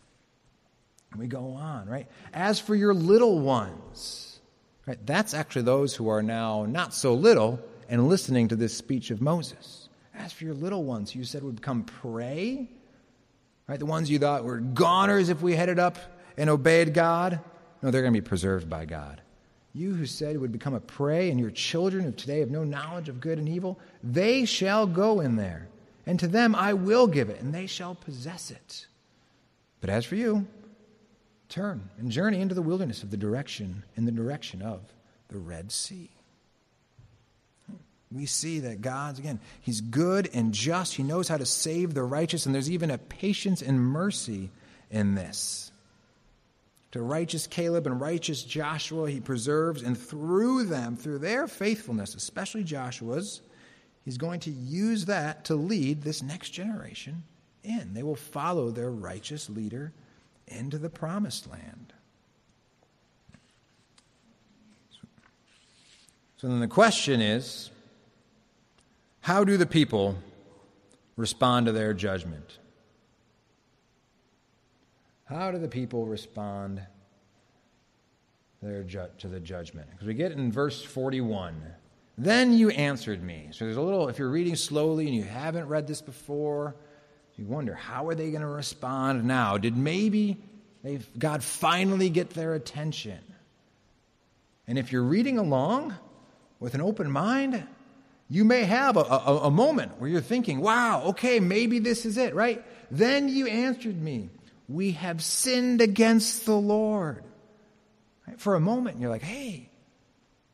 And 1.12 1.20
we 1.20 1.28
go 1.28 1.52
on, 1.52 1.88
right? 1.88 2.08
As 2.34 2.60
for 2.60 2.74
your 2.74 2.96
little 2.96 3.40
ones, 3.40 4.40
right? 4.88 4.98
That's 5.06 5.36
actually 5.36 5.62
those 5.64 5.96
who 5.96 6.10
are 6.10 6.24
now 6.24 6.66
not 6.66 6.96
so 6.96 7.14
little 7.14 7.60
and 7.88 8.08
listening 8.08 8.48
to 8.48 8.56
this 8.56 8.76
speech 8.76 9.12
of 9.12 9.22
Moses. 9.22 9.88
As 10.16 10.34
for 10.34 10.46
your 10.46 10.56
little 10.56 10.84
ones, 10.84 11.14
you 11.14 11.26
said 11.26 11.44
would 11.44 11.58
become 11.58 11.84
prey, 11.84 12.70
right? 13.68 13.80
The 13.80 13.86
ones 13.86 14.10
you 14.10 14.18
thought 14.18 14.44
were 14.44 14.60
goners 14.60 15.30
if 15.30 15.44
we 15.44 15.56
headed 15.56 15.78
up 15.78 16.00
and 16.38 16.50
obeyed 16.50 16.96
God. 16.96 17.40
No, 17.84 17.92
they're 17.92 18.02
going 18.02 18.14
to 18.16 18.22
be 18.22 18.28
preserved 18.28 18.68
by 18.68 18.86
God. 18.86 19.22
You 19.74 19.94
who 19.94 20.06
said 20.06 20.36
it 20.36 20.40
would 20.40 20.52
become 20.52 20.74
a 20.74 20.80
prey, 20.80 21.30
and 21.30 21.40
your 21.40 21.52
children 21.52 22.04
who 22.04 22.12
today 22.12 22.40
have 22.40 22.50
no 22.50 22.64
knowledge 22.64 23.08
of 23.08 23.22
good 23.22 23.38
and 23.38 23.48
evil, 23.48 23.80
they 24.04 24.46
shall 24.46 24.88
go 24.88 25.20
in 25.20 25.36
there, 25.36 25.68
and 26.06 26.20
to 26.20 26.28
them 26.28 26.56
I 26.56 26.74
will 26.74 27.08
give 27.08 27.30
it, 27.30 27.40
and 27.40 27.54
they 27.54 27.68
shall 27.68 27.96
possess 27.96 28.50
it. 28.52 28.88
But 29.82 29.90
as 29.90 30.06
for 30.06 30.16
you, 30.16 30.48
turn 31.50 31.90
and 31.98 32.12
journey 32.12 32.42
into 32.42 32.56
the 32.56 32.62
wilderness 32.62 33.04
of 33.04 33.12
the 33.12 33.18
direction 33.18 33.84
in 33.96 34.06
the 34.06 34.12
direction 34.12 34.62
of 34.62 34.82
the 35.30 35.38
Red 35.38 35.72
Sea. 35.72 36.10
We 38.12 38.26
see 38.26 38.62
that 38.62 38.82
God's, 38.82 39.20
again, 39.20 39.40
He's 39.62 39.82
good 39.82 40.30
and 40.34 40.52
just. 40.52 40.96
He 40.96 41.04
knows 41.04 41.28
how 41.28 41.38
to 41.38 41.46
save 41.46 41.94
the 41.94 42.04
righteous, 42.04 42.46
and 42.46 42.56
there's 42.56 42.72
even 42.72 42.90
a 42.90 42.98
patience 42.98 43.62
and 43.62 43.80
mercy 43.80 44.50
in 44.90 45.14
this. 45.14 45.72
To 46.92 47.02
righteous 47.02 47.46
Caleb 47.46 47.86
and 47.86 48.02
righteous 48.02 48.44
Joshua, 48.44 49.10
He 49.10 49.20
preserves, 49.20 49.84
and 49.84 49.98
through 49.98 50.64
them, 50.64 50.96
through 50.96 51.20
their 51.20 51.48
faithfulness, 51.48 52.16
especially 52.16 52.64
Joshua's, 52.64 53.42
He's 54.04 54.18
going 54.18 54.40
to 54.42 54.52
use 54.52 55.06
that 55.06 55.46
to 55.46 55.56
lead 55.56 56.02
this 56.02 56.24
next 56.24 56.50
generation 56.50 57.24
in. 57.64 57.94
They 57.94 58.02
will 58.02 58.16
follow 58.16 58.72
their 58.72 58.90
righteous 58.90 59.50
leader 59.50 59.94
into 60.48 60.78
the 60.80 60.90
promised 60.90 61.50
land. 61.50 61.94
So 66.38 66.48
then 66.48 66.60
the 66.60 66.68
question 66.68 67.22
is 67.22 67.70
how 69.22 69.44
do 69.44 69.58
the 69.58 69.66
people 69.66 70.16
respond 71.18 71.66
to 71.66 71.72
their 71.72 71.94
judgment? 71.94 72.58
How 75.30 75.52
do 75.52 75.60
the 75.60 75.68
people 75.68 76.06
respond 76.08 76.82
ju- 78.62 79.08
to 79.20 79.28
the 79.28 79.40
judgment? 79.40 79.88
Because 79.92 80.08
we 80.08 80.16
get 80.16 80.32
in 80.32 80.52
verse 80.52 80.84
41 80.84 81.56
then 82.20 82.52
you 82.52 82.70
answered 82.72 83.24
me. 83.24 83.48
So 83.52 83.64
there's 83.64 83.78
a 83.78 83.82
little, 83.82 84.10
if 84.10 84.20
you're 84.20 84.30
reading 84.30 84.58
slowly 84.58 85.08
and 85.08 85.16
you 85.16 85.24
haven't 85.24 85.70
read 85.70 85.88
this 85.88 86.02
before, 86.02 86.76
you 87.38 87.46
wonder, 87.46 87.74
how 87.74 88.10
are 88.10 88.16
they 88.16 88.30
going 88.30 88.42
to 88.42 88.48
respond 88.48 89.24
now? 89.24 89.58
Did 89.58 89.78
maybe 89.78 90.38
God 91.18 91.42
finally 91.42 92.10
get 92.10 92.32
their 92.32 92.56
attention? 92.56 93.20
And 94.68 94.78
if 94.78 94.92
you're 94.92 95.04
reading 95.04 95.38
along 95.38 95.96
with 96.60 96.76
an 96.76 96.82
open 96.82 97.10
mind, 97.10 97.64
you 98.30 98.44
may 98.44 98.66
have 98.66 98.98
a, 98.98 99.00
a, 99.00 99.38
a, 99.44 99.52
moment 99.52 99.94
where 100.00 100.10
you're 100.10 100.20
thinking, 100.20 100.60
wow, 100.60 101.04
okay, 101.06 101.40
maybe 101.40 101.80
this 101.80 102.06
is 102.06 102.18
it, 102.18 102.36
right? 102.36 102.64
Then 102.92 103.30
you 103.30 103.48
answered 103.48 104.00
me, 104.00 104.30
we 104.70 104.92
have 104.92 105.24
sinned 105.24 105.82
against 105.82 106.46
the 106.46 106.56
Lord. 106.56 107.24
Right? 108.28 108.40
For 108.40 108.54
a 108.54 108.60
moment, 108.60 109.00
you're 109.00 109.10
like, 109.10 109.24
hey, 109.24 109.70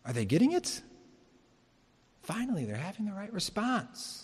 are 0.05 0.13
they 0.13 0.25
getting 0.25 0.53
it? 0.53 0.81
Finally, 2.21 2.65
they're 2.65 2.77
having 2.77 3.05
the 3.05 3.13
right 3.13 3.31
response. 3.33 4.23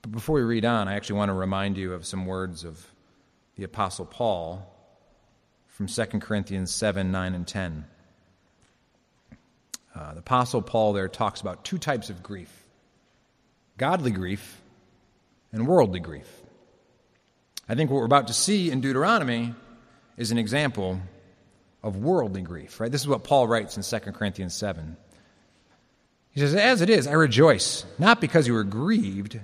But 0.00 0.10
before 0.10 0.36
we 0.36 0.42
read 0.42 0.64
on, 0.64 0.88
I 0.88 0.94
actually 0.94 1.18
want 1.18 1.28
to 1.28 1.34
remind 1.34 1.76
you 1.76 1.92
of 1.92 2.06
some 2.06 2.24
words 2.24 2.64
of 2.64 2.84
the 3.56 3.64
Apostle 3.64 4.06
Paul 4.06 4.72
from 5.68 5.86
2 5.86 6.04
Corinthians 6.20 6.74
7 6.74 7.12
9 7.12 7.34
and 7.34 7.46
10. 7.46 7.84
Uh, 9.94 10.12
the 10.14 10.20
Apostle 10.20 10.62
Paul 10.62 10.94
there 10.94 11.08
talks 11.08 11.40
about 11.40 11.64
two 11.64 11.78
types 11.78 12.08
of 12.08 12.22
grief 12.22 12.64
godly 13.76 14.10
grief 14.10 14.62
and 15.52 15.66
worldly 15.66 16.00
grief. 16.00 16.28
I 17.68 17.74
think 17.74 17.90
what 17.90 17.98
we're 17.98 18.06
about 18.06 18.28
to 18.28 18.32
see 18.32 18.70
in 18.70 18.80
Deuteronomy 18.80 19.54
is 20.16 20.30
an 20.30 20.38
example 20.38 21.00
of 21.82 21.96
worldly 21.96 22.42
grief, 22.42 22.80
right? 22.80 22.90
This 22.90 23.00
is 23.00 23.08
what 23.08 23.24
Paul 23.24 23.48
writes 23.48 23.76
in 23.76 23.82
2 23.82 24.12
Corinthians 24.12 24.54
7. 24.54 24.96
He 26.30 26.40
says, 26.40 26.54
As 26.54 26.80
it 26.80 26.90
is, 26.90 27.06
I 27.06 27.12
rejoice, 27.12 27.84
not 27.98 28.20
because 28.20 28.46
you 28.46 28.54
were 28.54 28.64
grieved, 28.64 29.40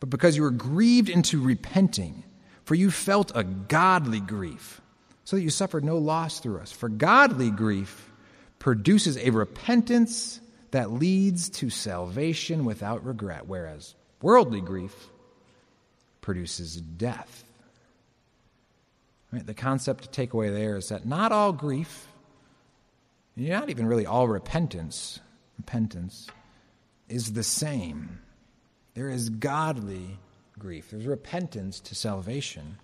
but 0.00 0.10
because 0.10 0.36
you 0.36 0.42
were 0.42 0.50
grieved 0.50 1.08
into 1.08 1.40
repenting. 1.40 2.24
For 2.64 2.74
you 2.74 2.90
felt 2.90 3.30
a 3.34 3.44
godly 3.44 4.18
grief, 4.18 4.80
so 5.22 5.36
that 5.36 5.42
you 5.42 5.50
suffered 5.50 5.84
no 5.84 5.98
loss 5.98 6.40
through 6.40 6.58
us. 6.58 6.72
For 6.72 6.88
godly 6.88 7.50
grief 7.52 8.10
produces 8.58 9.16
a 9.18 9.30
repentance 9.30 10.40
that 10.72 10.90
leads 10.90 11.48
to 11.50 11.70
salvation 11.70 12.64
without 12.64 13.04
regret, 13.04 13.46
whereas 13.46 13.94
worldly 14.20 14.60
grief 14.60 14.92
produces 16.26 16.74
death. 16.74 17.44
Right? 19.32 19.46
The 19.46 19.54
concept 19.54 20.02
to 20.02 20.10
take 20.10 20.32
away 20.32 20.50
there 20.50 20.76
is 20.76 20.88
that 20.88 21.06
not 21.06 21.30
all 21.30 21.52
grief, 21.52 22.08
not 23.36 23.70
even 23.70 23.86
really 23.86 24.06
all 24.06 24.26
repentance, 24.26 25.20
repentance 25.56 26.26
is 27.08 27.32
the 27.32 27.44
same. 27.44 28.18
There 28.94 29.08
is 29.08 29.30
godly 29.30 30.18
grief, 30.58 30.90
there's 30.90 31.06
repentance 31.06 31.78
to 31.78 31.94
salvation, 31.94 32.76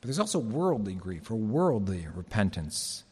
but 0.00 0.06
there's 0.06 0.20
also 0.20 0.38
worldly 0.38 0.94
grief 0.94 1.28
or 1.32 1.34
worldly 1.34 2.06
repentance. 2.14 3.02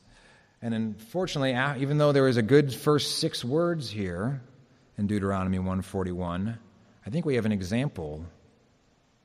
And 0.63 0.75
unfortunately, 0.75 1.59
even 1.83 1.99
though 1.99 2.13
there 2.13 2.29
is 2.29 2.37
a 2.37 2.43
good 2.43 2.73
first 2.73 3.19
six 3.19 3.45
words 3.45 3.91
here 3.91 4.43
in 4.97 5.09
Deuteronomy 5.09 5.59
141, 5.59 6.57
I 7.05 7.11
think 7.11 7.27
we 7.27 7.35
have 7.35 7.47
an 7.47 7.53
example 7.53 8.25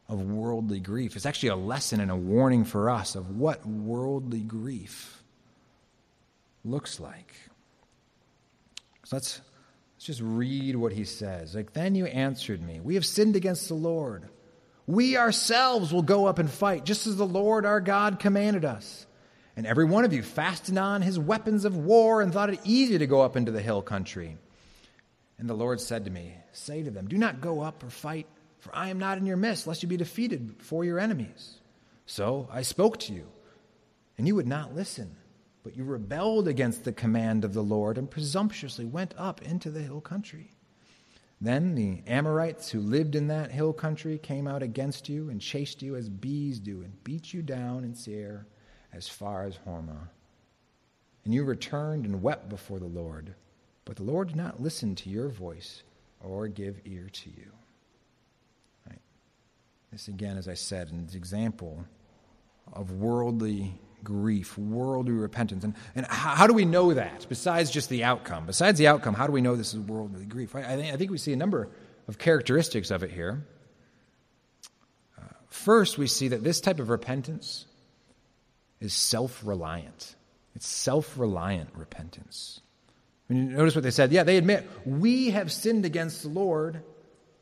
of 0.09 0.21
worldly 0.23 0.79
grief. 0.79 1.15
It's 1.15 1.27
actually 1.27 1.49
a 1.49 1.55
lesson 1.55 2.01
and 2.01 2.09
a 2.09 2.15
warning 2.15 2.65
for 2.65 2.89
us 2.89 3.15
of 3.15 3.37
what 3.37 3.65
worldly 3.65 4.41
grief 4.41 5.23
looks 6.65 6.99
like. 6.99 7.33
So 9.05 9.15
let's, 9.15 9.39
let's 9.95 10.05
just 10.05 10.21
read 10.21 10.75
what 10.75 10.91
he 10.91 11.05
says. 11.05 11.53
Like, 11.53 11.73
then 11.73 11.93
you 11.93 12.07
answered 12.07 12.61
me, 12.61 12.79
We 12.79 12.95
have 12.95 13.05
sinned 13.05 13.35
against 13.35 13.67
the 13.67 13.75
Lord. 13.75 14.27
We 14.87 15.15
ourselves 15.15 15.93
will 15.93 16.01
go 16.01 16.25
up 16.25 16.39
and 16.39 16.49
fight, 16.49 16.83
just 16.83 17.05
as 17.05 17.15
the 17.15 17.25
Lord 17.25 17.63
our 17.63 17.79
God 17.79 18.19
commanded 18.19 18.65
us. 18.65 19.05
And 19.55 19.67
every 19.67 19.85
one 19.85 20.05
of 20.05 20.13
you 20.13 20.23
fastened 20.23 20.79
on 20.79 21.03
his 21.03 21.19
weapons 21.19 21.65
of 21.65 21.77
war 21.77 22.21
and 22.21 22.33
thought 22.33 22.49
it 22.49 22.59
easy 22.63 22.97
to 22.97 23.05
go 23.05 23.21
up 23.21 23.35
into 23.35 23.51
the 23.51 23.61
hill 23.61 23.83
country. 23.83 24.37
And 25.37 25.47
the 25.47 25.53
Lord 25.53 25.79
said 25.79 26.05
to 26.05 26.11
me, 26.11 26.33
Say 26.51 26.81
to 26.81 26.89
them, 26.89 27.07
Do 27.07 27.17
not 27.17 27.41
go 27.41 27.61
up 27.61 27.83
or 27.83 27.91
fight, 27.91 28.25
for 28.59 28.75
I 28.75 28.89
am 28.89 28.99
not 28.99 29.17
in 29.17 29.25
your 29.25 29.37
midst, 29.37 29.67
lest 29.67 29.81
you 29.83 29.89
be 29.89 29.97
defeated 29.97 30.57
before 30.57 30.83
your 30.83 30.99
enemies. 30.99 31.59
So 32.05 32.47
I 32.51 32.61
spoke 32.61 32.99
to 32.99 33.13
you, 33.13 33.27
and 34.17 34.27
you 34.27 34.35
would 34.35 34.47
not 34.47 34.75
listen. 34.75 35.15
But 35.63 35.75
you 35.75 35.83
rebelled 35.83 36.47
against 36.47 36.83
the 36.83 36.93
command 36.93 37.43
of 37.43 37.53
the 37.53 37.63
Lord 37.63 37.97
and 37.97 38.09
presumptuously 38.09 38.85
went 38.85 39.13
up 39.17 39.41
into 39.41 39.69
the 39.69 39.81
hill 39.81 40.01
country. 40.01 40.51
Then 41.41 41.75
the 41.75 42.01
Amorites 42.07 42.69
who 42.69 42.79
lived 42.79 43.15
in 43.15 43.27
that 43.27 43.51
hill 43.51 43.71
country 43.71 44.17
came 44.17 44.47
out 44.47 44.63
against 44.63 45.07
you 45.07 45.29
and 45.29 45.39
chased 45.39 45.81
you 45.81 45.95
as 45.95 46.09
bees 46.09 46.59
do 46.59 46.81
and 46.81 47.03
beat 47.03 47.33
you 47.33 47.41
down 47.41 47.83
in 47.83 47.93
Seir 47.93 48.47
as 48.93 49.07
far 49.07 49.43
as 49.43 49.57
Hormah. 49.65 50.09
And 51.23 51.33
you 51.33 51.43
returned 51.43 52.05
and 52.05 52.21
wept 52.21 52.49
before 52.49 52.79
the 52.79 52.85
Lord. 52.85 53.35
But 53.85 53.95
the 53.95 54.03
Lord 54.03 54.29
did 54.29 54.37
not 54.37 54.61
listen 54.61 54.95
to 54.95 55.09
your 55.09 55.29
voice 55.29 55.83
or 56.19 56.47
give 56.47 56.81
ear 56.85 57.09
to 57.09 57.29
you. 57.29 57.51
This, 59.91 60.07
again, 60.07 60.37
as 60.37 60.47
I 60.47 60.53
said, 60.53 60.89
an 60.89 61.09
example 61.13 61.85
of 62.73 62.91
worldly 62.91 63.79
grief, 64.03 64.57
worldly 64.57 65.13
repentance. 65.13 65.63
And, 65.63 65.73
and 65.95 66.05
how, 66.05 66.47
do 66.47 66.53
we 66.53 66.65
know 66.65 66.93
that, 66.93 67.25
besides 67.27 67.71
just 67.71 67.89
the 67.89 68.03
outcome? 68.03 68.45
Besides 68.45 68.77
the 68.77 68.87
outcome, 68.87 69.13
how 69.13 69.25
do 69.25 69.33
we 69.33 69.41
know 69.41 69.55
this 69.55 69.73
is 69.73 69.79
worldly 69.79 70.25
grief? 70.25 70.55
I, 70.55 70.59
I, 70.59 70.75
think, 70.75 70.93
I 70.93 70.97
think 70.97 71.11
we 71.11 71.17
see 71.17 71.33
a 71.33 71.37
number 71.37 71.69
of 72.07 72.17
characteristics 72.17 72.91
of 72.91 73.03
it 73.03 73.11
here. 73.11 73.43
Uh, 75.17 75.23
first, 75.49 75.97
we 75.97 76.07
see 76.07 76.29
that 76.29 76.43
this 76.43 76.61
type 76.61 76.79
of 76.79 76.89
repentance 76.89 77.65
is 78.79 78.93
self 78.93 79.41
reliant. 79.43 80.15
It's 80.55 80.67
self 80.67 81.17
reliant 81.17 81.69
repentance. 81.75 82.61
I 83.29 83.33
mean, 83.33 83.53
notice 83.53 83.75
what 83.75 83.83
they 83.83 83.91
said. 83.91 84.11
Yeah, 84.11 84.23
they 84.23 84.37
admit, 84.37 84.67
we 84.85 85.31
have 85.31 85.51
sinned 85.51 85.85
against 85.85 86.23
the 86.23 86.29
Lord. 86.29 86.81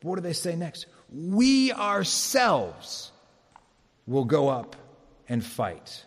But 0.00 0.08
what 0.08 0.16
do 0.16 0.22
they 0.22 0.32
say 0.32 0.54
next? 0.54 0.86
We 1.10 1.72
ourselves 1.72 3.12
will 4.06 4.24
go 4.24 4.48
up 4.48 4.76
and 5.28 5.44
fight. 5.44 6.04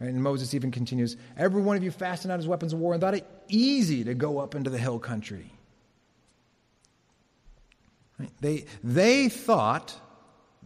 And 0.00 0.22
Moses 0.22 0.54
even 0.54 0.70
continues 0.70 1.16
Every 1.36 1.62
one 1.62 1.76
of 1.76 1.82
you 1.82 1.90
fastened 1.90 2.32
out 2.32 2.38
his 2.38 2.48
weapons 2.48 2.72
of 2.72 2.78
war 2.78 2.92
and 2.92 3.00
thought 3.00 3.14
it 3.14 3.26
easy 3.48 4.04
to 4.04 4.14
go 4.14 4.38
up 4.38 4.54
into 4.54 4.70
the 4.70 4.78
hill 4.78 4.98
country. 4.98 5.50
Right? 8.18 8.30
They, 8.40 8.64
they 8.82 9.28
thought 9.28 9.94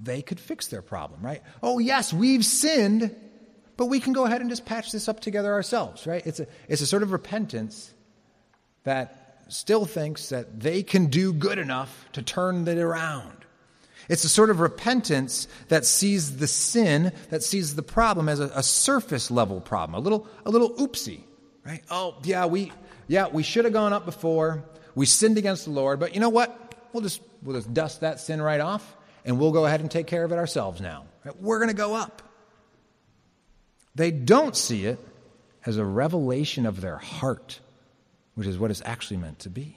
they 0.01 0.23
could 0.23 0.39
fix 0.39 0.69
their 0.69 0.83
problem, 0.83 1.23
right? 1.23 1.43
Oh, 1.63 1.79
yes, 1.79 2.13
we've 2.13 2.45
sinned, 2.45 3.15
but 3.77 3.87
we 3.87 4.01
can 4.01 4.13
go 4.13 4.27
ahead 4.27 4.41
and 4.41 4.51
just 4.51 4.65
patch 4.65 4.93
this 4.93 5.09
up 5.09 5.21
together 5.21 5.53
ourselves, 5.53 6.07
right? 6.07 6.25
It's 6.27 6.41
a, 6.41 6.47
it's 6.69 6.83
a 6.83 6.87
sort 6.87 7.03
of 7.03 7.13
repentance 7.13 7.93
that 8.85 9.18
still 9.49 9.85
thinks 9.85 10.29
that 10.29 10.61
they 10.61 10.83
can 10.83 11.07
do 11.07 11.33
good 11.33 11.59
enough 11.59 12.07
to 12.13 12.23
turn 12.23 12.67
it 12.69 12.79
around. 12.79 13.33
It's 14.09 14.25
a 14.25 14.29
sort 14.29 14.51
of 14.51 14.61
repentance 14.61 15.49
that 15.69 15.85
sees 15.85 16.39
the 16.39 16.47
sin, 16.47 17.13
that 17.31 17.43
sees 17.43 17.75
the 17.75 17.83
problem 17.83 18.29
as 18.29 18.41
a, 18.41 18.51
a 18.55 18.63
surface 18.63 19.31
level 19.31 19.61
problem, 19.61 19.95
a 19.95 20.03
little, 20.03 20.27
a 20.47 20.51
little 20.51 20.71
oopsie, 20.75 21.21
right? 21.65 21.83
Oh, 21.91 22.17
yeah, 22.23 22.47
we, 22.47 22.73
yeah, 23.07 23.29
we 23.29 23.43
should 23.43 23.65
have 23.65 23.75
gone 23.75 23.93
up 23.93 24.07
before. 24.07 24.65
We 24.95 25.05
sinned 25.05 25.37
against 25.37 25.65
the 25.65 25.73
Lord, 25.73 26.01
but 26.01 26.15
you 26.15 26.21
know 26.21 26.31
what? 26.31 26.75
We'll 26.93 27.03
just, 27.03 27.21
we'll 27.43 27.57
just 27.57 27.73
dust 27.75 28.01
that 28.01 28.19
sin 28.19 28.41
right 28.41 28.61
off, 28.61 28.97
and 29.27 29.39
we'll 29.39 29.53
go 29.53 29.67
ahead 29.67 29.81
and 29.81 29.91
take 29.91 30.07
care 30.07 30.25
of 30.25 30.33
it 30.33 30.37
ourselves 30.37 30.81
now. 30.81 31.05
Right? 31.25 31.37
We're 31.41 31.59
going 31.59 31.69
to 31.69 31.77
go 31.77 31.95
up. 31.95 32.23
They 33.95 34.11
don't 34.11 34.57
see 34.57 34.87
it 34.87 34.99
as 35.67 35.77
a 35.77 35.85
revelation 35.85 36.65
of 36.65 36.81
their 36.81 36.97
heart, 36.97 37.61
which 38.39 38.47
is 38.47 38.57
what 38.57 38.71
it's 38.71 38.83
actually 38.85 39.17
meant 39.17 39.41
to 39.41 39.51
be. 39.51 39.77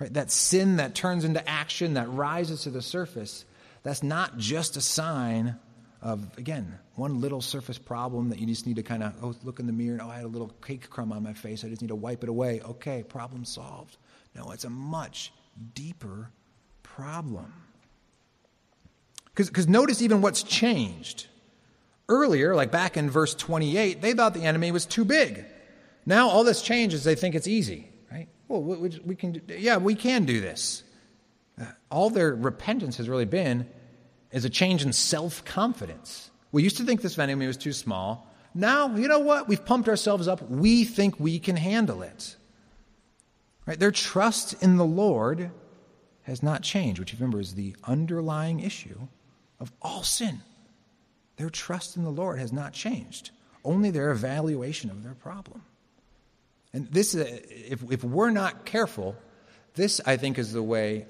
Right? 0.00 0.12
That 0.12 0.32
sin 0.32 0.78
that 0.78 0.96
turns 0.96 1.24
into 1.24 1.48
action, 1.48 1.94
that 1.94 2.10
rises 2.10 2.62
to 2.62 2.70
the 2.70 2.82
surface, 2.82 3.44
that's 3.84 4.02
not 4.02 4.36
just 4.36 4.76
a 4.76 4.80
sign 4.80 5.54
of, 6.02 6.36
again, 6.38 6.76
one 6.96 7.20
little 7.20 7.40
surface 7.40 7.78
problem 7.78 8.30
that 8.30 8.40
you 8.40 8.48
just 8.48 8.66
need 8.66 8.74
to 8.76 8.82
kind 8.82 9.04
of 9.04 9.14
oh, 9.22 9.32
look 9.44 9.60
in 9.60 9.68
the 9.68 9.72
mirror 9.72 9.92
and, 9.92 10.02
oh, 10.02 10.08
I 10.08 10.16
had 10.16 10.24
a 10.24 10.28
little 10.28 10.48
cake 10.60 10.90
crumb 10.90 11.12
on 11.12 11.22
my 11.22 11.34
face. 11.34 11.64
I 11.64 11.68
just 11.68 11.82
need 11.82 11.88
to 11.88 11.94
wipe 11.94 12.24
it 12.24 12.28
away. 12.28 12.60
Okay, 12.62 13.04
problem 13.04 13.44
solved. 13.44 13.96
No, 14.34 14.50
it's 14.50 14.64
a 14.64 14.70
much 14.70 15.32
deeper 15.72 16.32
problem. 16.82 17.52
Because 19.36 19.68
notice 19.68 20.02
even 20.02 20.20
what's 20.20 20.42
changed. 20.42 21.28
Earlier, 22.08 22.56
like 22.56 22.72
back 22.72 22.96
in 22.96 23.08
verse 23.08 23.36
28, 23.36 24.02
they 24.02 24.14
thought 24.14 24.34
the 24.34 24.42
enemy 24.42 24.72
was 24.72 24.84
too 24.84 25.04
big 25.04 25.44
Now 26.06 26.28
all 26.28 26.44
this 26.44 26.62
changes, 26.62 27.02
they 27.04 27.16
think 27.16 27.34
it's 27.34 27.48
easy, 27.48 27.90
right? 28.10 28.28
Well, 28.46 28.62
we, 28.62 29.00
we 29.04 29.16
can, 29.16 29.32
do, 29.32 29.54
yeah, 29.54 29.76
we 29.76 29.96
can 29.96 30.24
do 30.24 30.40
this. 30.40 30.84
Uh, 31.60 31.64
all 31.90 32.10
their 32.10 32.34
repentance 32.34 32.96
has 32.98 33.08
really 33.08 33.24
been 33.24 33.68
is 34.30 34.44
a 34.44 34.50
change 34.50 34.84
in 34.84 34.92
self 34.92 35.44
confidence. 35.44 36.30
We 36.52 36.62
used 36.62 36.76
to 36.76 36.84
think 36.84 37.02
this 37.02 37.18
enemy 37.18 37.46
was 37.46 37.56
too 37.56 37.72
small. 37.72 38.32
Now, 38.54 38.94
you 38.94 39.08
know 39.08 39.18
what? 39.18 39.48
We've 39.48 39.64
pumped 39.64 39.88
ourselves 39.88 40.28
up. 40.28 40.48
We 40.48 40.84
think 40.84 41.18
we 41.18 41.38
can 41.38 41.56
handle 41.56 42.02
it. 42.02 42.36
Right? 43.66 43.78
Their 43.78 43.90
trust 43.90 44.62
in 44.62 44.76
the 44.76 44.84
Lord 44.84 45.50
has 46.22 46.42
not 46.42 46.62
changed, 46.62 47.00
which 47.00 47.12
remember 47.12 47.40
is 47.40 47.54
the 47.54 47.76
underlying 47.84 48.60
issue 48.60 49.08
of 49.60 49.72
all 49.82 50.02
sin. 50.02 50.40
Their 51.36 51.50
trust 51.50 51.96
in 51.96 52.04
the 52.04 52.10
Lord 52.10 52.38
has 52.38 52.52
not 52.52 52.72
changed, 52.72 53.30
only 53.64 53.90
their 53.90 54.10
evaluation 54.10 54.90
of 54.90 55.02
their 55.02 55.14
problem. 55.14 55.62
And 56.76 56.88
this, 56.88 57.14
uh, 57.14 57.24
if, 57.26 57.82
if 57.90 58.04
we're 58.04 58.28
not 58.28 58.66
careful, 58.66 59.16
this, 59.76 59.98
I 60.04 60.18
think, 60.18 60.38
is 60.38 60.52
the 60.52 60.62
way 60.62 61.06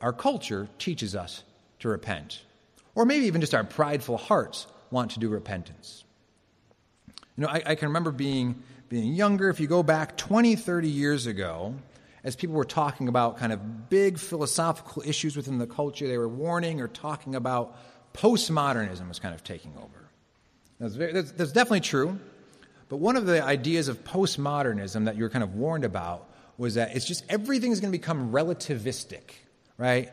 our 0.00 0.12
culture 0.12 0.68
teaches 0.80 1.14
us 1.14 1.44
to 1.78 1.88
repent. 1.88 2.42
Or 2.96 3.06
maybe 3.06 3.26
even 3.26 3.40
just 3.40 3.54
our 3.54 3.62
prideful 3.62 4.16
hearts 4.16 4.66
want 4.90 5.12
to 5.12 5.20
do 5.20 5.28
repentance. 5.28 6.02
You 7.36 7.44
know, 7.44 7.46
I, 7.46 7.62
I, 7.64 7.74
can 7.76 7.90
remember 7.90 8.10
being, 8.10 8.60
being 8.88 9.14
younger. 9.14 9.50
If 9.50 9.60
you 9.60 9.68
go 9.68 9.84
back 9.84 10.16
20, 10.16 10.56
30 10.56 10.88
years 10.88 11.26
ago, 11.28 11.76
as 12.24 12.34
people 12.34 12.56
were 12.56 12.64
talking 12.64 13.06
about 13.06 13.38
kind 13.38 13.52
of 13.52 13.88
big 13.88 14.18
philosophical 14.18 15.04
issues 15.06 15.36
within 15.36 15.58
the 15.58 15.66
culture, 15.68 16.08
they 16.08 16.18
were 16.18 16.28
warning 16.28 16.80
or 16.80 16.88
talking 16.88 17.36
about 17.36 17.78
postmodernism 18.14 19.06
was 19.06 19.20
kind 19.20 19.32
of 19.32 19.44
taking 19.44 19.76
over. 19.76 20.10
That's, 20.80 20.96
very, 20.96 21.12
that's, 21.12 21.30
that's 21.30 21.52
definitely 21.52 21.82
true. 21.82 22.18
But 22.88 22.98
one 22.98 23.16
of 23.16 23.26
the 23.26 23.42
ideas 23.42 23.88
of 23.88 24.04
postmodernism 24.04 25.06
that 25.06 25.16
you 25.16 25.22
were 25.22 25.30
kind 25.30 25.42
of 25.42 25.54
warned 25.54 25.84
about 25.84 26.28
was 26.56 26.74
that 26.74 26.94
it's 26.94 27.04
just 27.04 27.24
everything 27.28 27.72
is 27.72 27.80
going 27.80 27.92
to 27.92 27.98
become 27.98 28.32
relativistic, 28.32 29.32
right? 29.76 30.10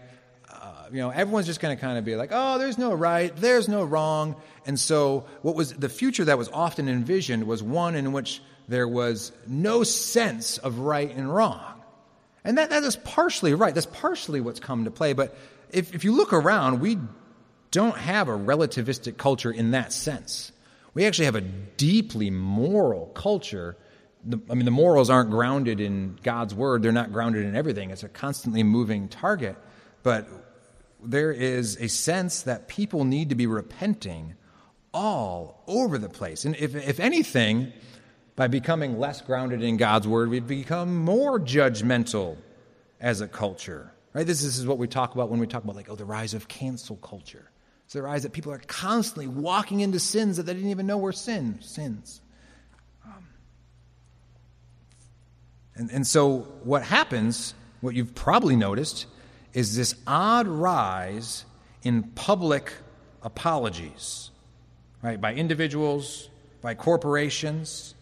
Uh, 0.50 0.86
you 0.92 0.98
know, 0.98 1.10
everyone's 1.10 1.46
just 1.46 1.60
going 1.60 1.76
to 1.76 1.80
kind 1.80 1.98
of 1.98 2.06
be 2.06 2.16
like, 2.16 2.30
oh, 2.32 2.58
there's 2.58 2.78
no 2.78 2.94
right, 2.94 3.36
there's 3.38 3.68
no 3.68 3.84
wrong. 3.84 4.36
And 4.66 4.80
so, 4.80 5.26
what 5.42 5.56
was 5.56 5.74
the 5.74 5.90
future 5.90 6.26
that 6.26 6.38
was 6.38 6.50
often 6.50 6.90
envisioned 6.90 7.46
was 7.46 7.62
one 7.62 7.96
in 7.96 8.12
which 8.12 8.42
there 8.68 8.88
was 8.88 9.32
no 9.48 9.84
sense 9.84 10.58
of 10.58 10.80
right 10.80 11.14
and 11.16 11.34
wrong. 11.34 11.82
And 12.44 12.58
that, 12.58 12.72
that 12.72 12.84
is 12.84 12.96
partially 12.96 13.54
right. 13.54 13.74
That's 13.74 13.86
partially 13.86 14.42
what's 14.42 14.60
come 14.60 14.86
to 14.86 14.92
play. 14.92 15.14
But 15.14 15.38
if, 15.72 15.94
if 15.94 16.04
you 16.04 16.14
look 16.14 16.34
around, 16.34 16.80
we 16.80 16.98
don't 17.70 17.98
have 17.98 18.28
a 18.28 18.38
relativistic 18.38 19.18
culture 19.18 19.52
in 19.52 19.72
that 19.72 19.94
sense. 19.94 20.52
We 20.94 21.06
actually 21.06 21.26
have 21.26 21.36
a 21.36 21.42
deeply 21.42 22.30
moral 22.30 23.08
culture. 23.08 23.78
I 24.50 24.54
mean, 24.54 24.66
the 24.66 24.72
morals 24.72 25.10
aren't 25.10 25.30
grounded 25.30 25.80
in 25.80 26.20
God's 26.22 26.54
word, 26.54 26.84
they're 26.84 26.92
not 26.92 27.12
grounded 27.12 27.46
in 27.46 27.56
everything. 27.56 27.92
It's 27.92 28.04
a 28.04 28.10
constantly 28.10 28.64
moving 28.64 29.08
target. 29.08 29.56
But 30.04 30.28
there 31.04 31.32
is 31.32 31.78
a 31.78 31.88
sense 31.88 32.44
that 32.44 32.68
people 32.68 33.04
need 33.04 33.30
to 33.30 33.36
be 33.36 33.48
repenting 33.48 34.36
all 34.94 35.64
over 35.68 35.98
the 35.98 36.10
place. 36.10 36.46
And 36.46 36.56
if, 36.56 36.76
if 36.76 37.00
anything, 37.00 37.72
by 38.36 38.48
becoming 38.48 39.00
less 39.00 39.22
grounded 39.22 39.62
in 39.62 39.78
God's 39.78 40.08
word, 40.08 40.30
we've 40.30 40.48
become 40.48 40.96
more 40.98 41.40
judgmental 41.40 42.38
as 43.00 43.22
a 43.22 43.28
culture. 43.28 43.94
Right? 44.14 44.26
This, 44.26 44.42
this 44.42 44.58
is 44.58 44.66
what 44.66 44.78
we 44.78 44.88
talk 44.88 45.14
about 45.14 45.30
when 45.30 45.40
we 45.40 45.48
talk 45.48 45.64
about 45.64 45.76
like, 45.76 45.90
oh, 45.90 45.96
the 45.96 46.06
rise 46.06 46.34
of 46.34 46.48
cancel 46.48 46.98
culture. 46.98 47.51
It's 47.92 47.96
the 47.96 48.04
rise 48.04 48.24
that 48.24 48.32
people 48.32 48.54
are 48.54 48.62
constantly 48.68 49.28
walking 49.28 49.82
into 49.82 50.00
sins 50.00 50.38
that 50.38 50.44
they 50.44 50.54
didn't 50.54 50.70
even 50.70 50.88
know 50.88 50.98
were 50.98 51.12
sin, 51.12 51.58
sins. 51.60 52.22
Um, 53.06 53.28
and, 55.76 55.92
and 55.92 56.08
so 56.08 56.48
what 56.64 56.84
happens, 56.84 57.54
what 57.82 57.94
you've 57.94 58.16
probably 58.16 58.56
noticed, 58.56 59.08
is 59.52 59.76
this 59.76 59.94
odd 60.08 60.48
rise 60.48 61.44
in 61.84 62.04
public 62.04 62.72
apologies, 63.24 64.32
right, 65.02 65.20
by 65.20 65.34
individuals, 65.34 66.30
by 66.62 66.76
corporations, 66.76 67.94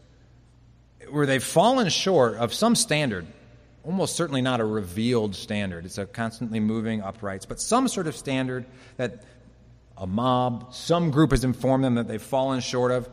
where 1.10 1.26
they've 1.26 1.44
fallen 1.44 1.90
short 1.90 2.36
of 2.36 2.54
some 2.54 2.76
standard, 2.76 3.26
almost 3.84 4.16
certainly 4.16 4.44
not 4.44 4.60
a 4.60 4.66
revealed 4.66 5.34
standard. 5.34 5.84
It's 5.86 5.98
a 5.98 6.06
constantly 6.06 6.60
moving 6.60 7.02
uprights, 7.02 7.48
but 7.48 7.60
some 7.60 7.88
sort 7.88 8.06
of 8.06 8.16
standard 8.16 8.66
that 8.98 9.24
a 10.00 10.08
mob, 10.08 10.74
some 10.74 11.12
group 11.12 11.32
has 11.32 11.44
informed 11.44 11.84
them 11.84 11.96
that 11.96 12.08
they've 12.08 12.22
fallen 12.22 12.62
short 12.62 12.92
of. 12.92 13.10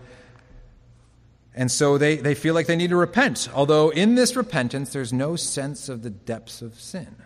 And 1.55 1.71
so 1.71 1.99
they, 1.99 2.17
they 2.17 2.35
feel 2.35 2.55
like 2.55 2.67
they 2.67 2.77
need 2.77 2.91
to 2.91 2.97
repent, 2.97 3.49
although 3.53 3.91
in 3.91 4.15
this 4.15 4.37
repentance, 4.37 4.93
there's 4.93 5.13
no 5.13 5.37
sense 5.37 5.89
of 5.89 6.03
the 6.03 6.11
depths 6.11 6.63
of 6.63 6.79
sin. 6.79 7.17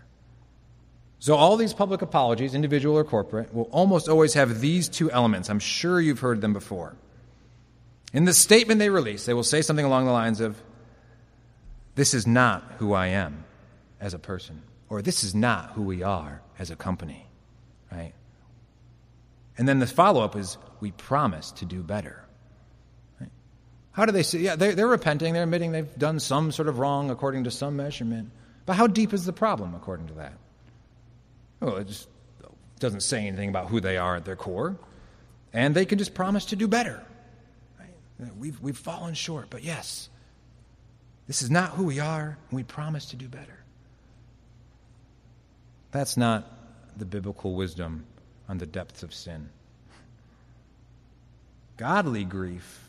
So, 1.18 1.34
all 1.34 1.58
these 1.58 1.74
public 1.74 2.00
apologies, 2.00 2.54
individual 2.54 2.96
or 2.96 3.04
corporate, 3.04 3.52
will 3.52 3.68
almost 3.72 4.08
always 4.08 4.32
have 4.34 4.60
these 4.60 4.88
two 4.88 5.10
elements. 5.10 5.50
I'm 5.50 5.58
sure 5.58 6.00
you've 6.00 6.20
heard 6.20 6.40
them 6.40 6.54
before. 6.54 6.96
In 8.14 8.24
the 8.24 8.32
statement 8.32 8.78
they 8.78 8.88
release, 8.88 9.26
they 9.26 9.34
will 9.34 9.42
say 9.42 9.60
something 9.60 9.84
along 9.84 10.06
the 10.06 10.12
lines 10.12 10.40
of, 10.40 10.56
This 11.94 12.14
is 12.14 12.26
not 12.26 12.62
who 12.78 12.94
I 12.94 13.08
am 13.08 13.44
as 14.00 14.14
a 14.14 14.18
person, 14.18 14.62
or 14.88 15.02
this 15.02 15.22
is 15.22 15.34
not 15.34 15.72
who 15.72 15.82
we 15.82 16.02
are 16.02 16.40
as 16.58 16.70
a 16.70 16.76
company, 16.76 17.26
right? 17.92 18.14
And 19.60 19.68
then 19.68 19.78
the 19.78 19.86
follow 19.86 20.22
up 20.22 20.36
is, 20.36 20.56
We 20.80 20.90
promise 20.90 21.52
to 21.52 21.66
do 21.66 21.82
better. 21.82 22.24
Right? 23.20 23.28
How 23.92 24.06
do 24.06 24.12
they 24.12 24.22
say? 24.22 24.38
Yeah, 24.38 24.56
they're, 24.56 24.74
they're 24.74 24.88
repenting, 24.88 25.34
they're 25.34 25.42
admitting 25.42 25.72
they've 25.72 25.98
done 25.98 26.18
some 26.18 26.50
sort 26.50 26.66
of 26.66 26.78
wrong 26.78 27.10
according 27.10 27.44
to 27.44 27.50
some 27.50 27.76
measurement. 27.76 28.30
But 28.64 28.76
how 28.76 28.86
deep 28.86 29.12
is 29.12 29.26
the 29.26 29.34
problem 29.34 29.74
according 29.74 30.06
to 30.06 30.14
that? 30.14 30.32
Well, 31.60 31.76
it 31.76 31.88
just 31.88 32.08
doesn't 32.78 33.02
say 33.02 33.26
anything 33.26 33.50
about 33.50 33.68
who 33.68 33.80
they 33.80 33.98
are 33.98 34.16
at 34.16 34.24
their 34.24 34.34
core. 34.34 34.78
And 35.52 35.74
they 35.74 35.84
can 35.84 35.98
just 35.98 36.14
promise 36.14 36.46
to 36.46 36.56
do 36.56 36.66
better. 36.66 37.04
We've, 38.38 38.58
we've 38.62 38.78
fallen 38.78 39.12
short, 39.12 39.48
but 39.50 39.62
yes, 39.62 40.08
this 41.26 41.42
is 41.42 41.50
not 41.50 41.72
who 41.72 41.84
we 41.84 42.00
are, 42.00 42.38
and 42.48 42.56
we 42.56 42.62
promise 42.62 43.06
to 43.06 43.16
do 43.16 43.28
better. 43.28 43.58
That's 45.90 46.16
not 46.16 46.50
the 46.96 47.04
biblical 47.04 47.54
wisdom 47.54 48.06
on 48.50 48.58
the 48.58 48.66
depths 48.66 49.04
of 49.04 49.14
sin. 49.14 49.48
Godly 51.76 52.24
grief 52.24 52.84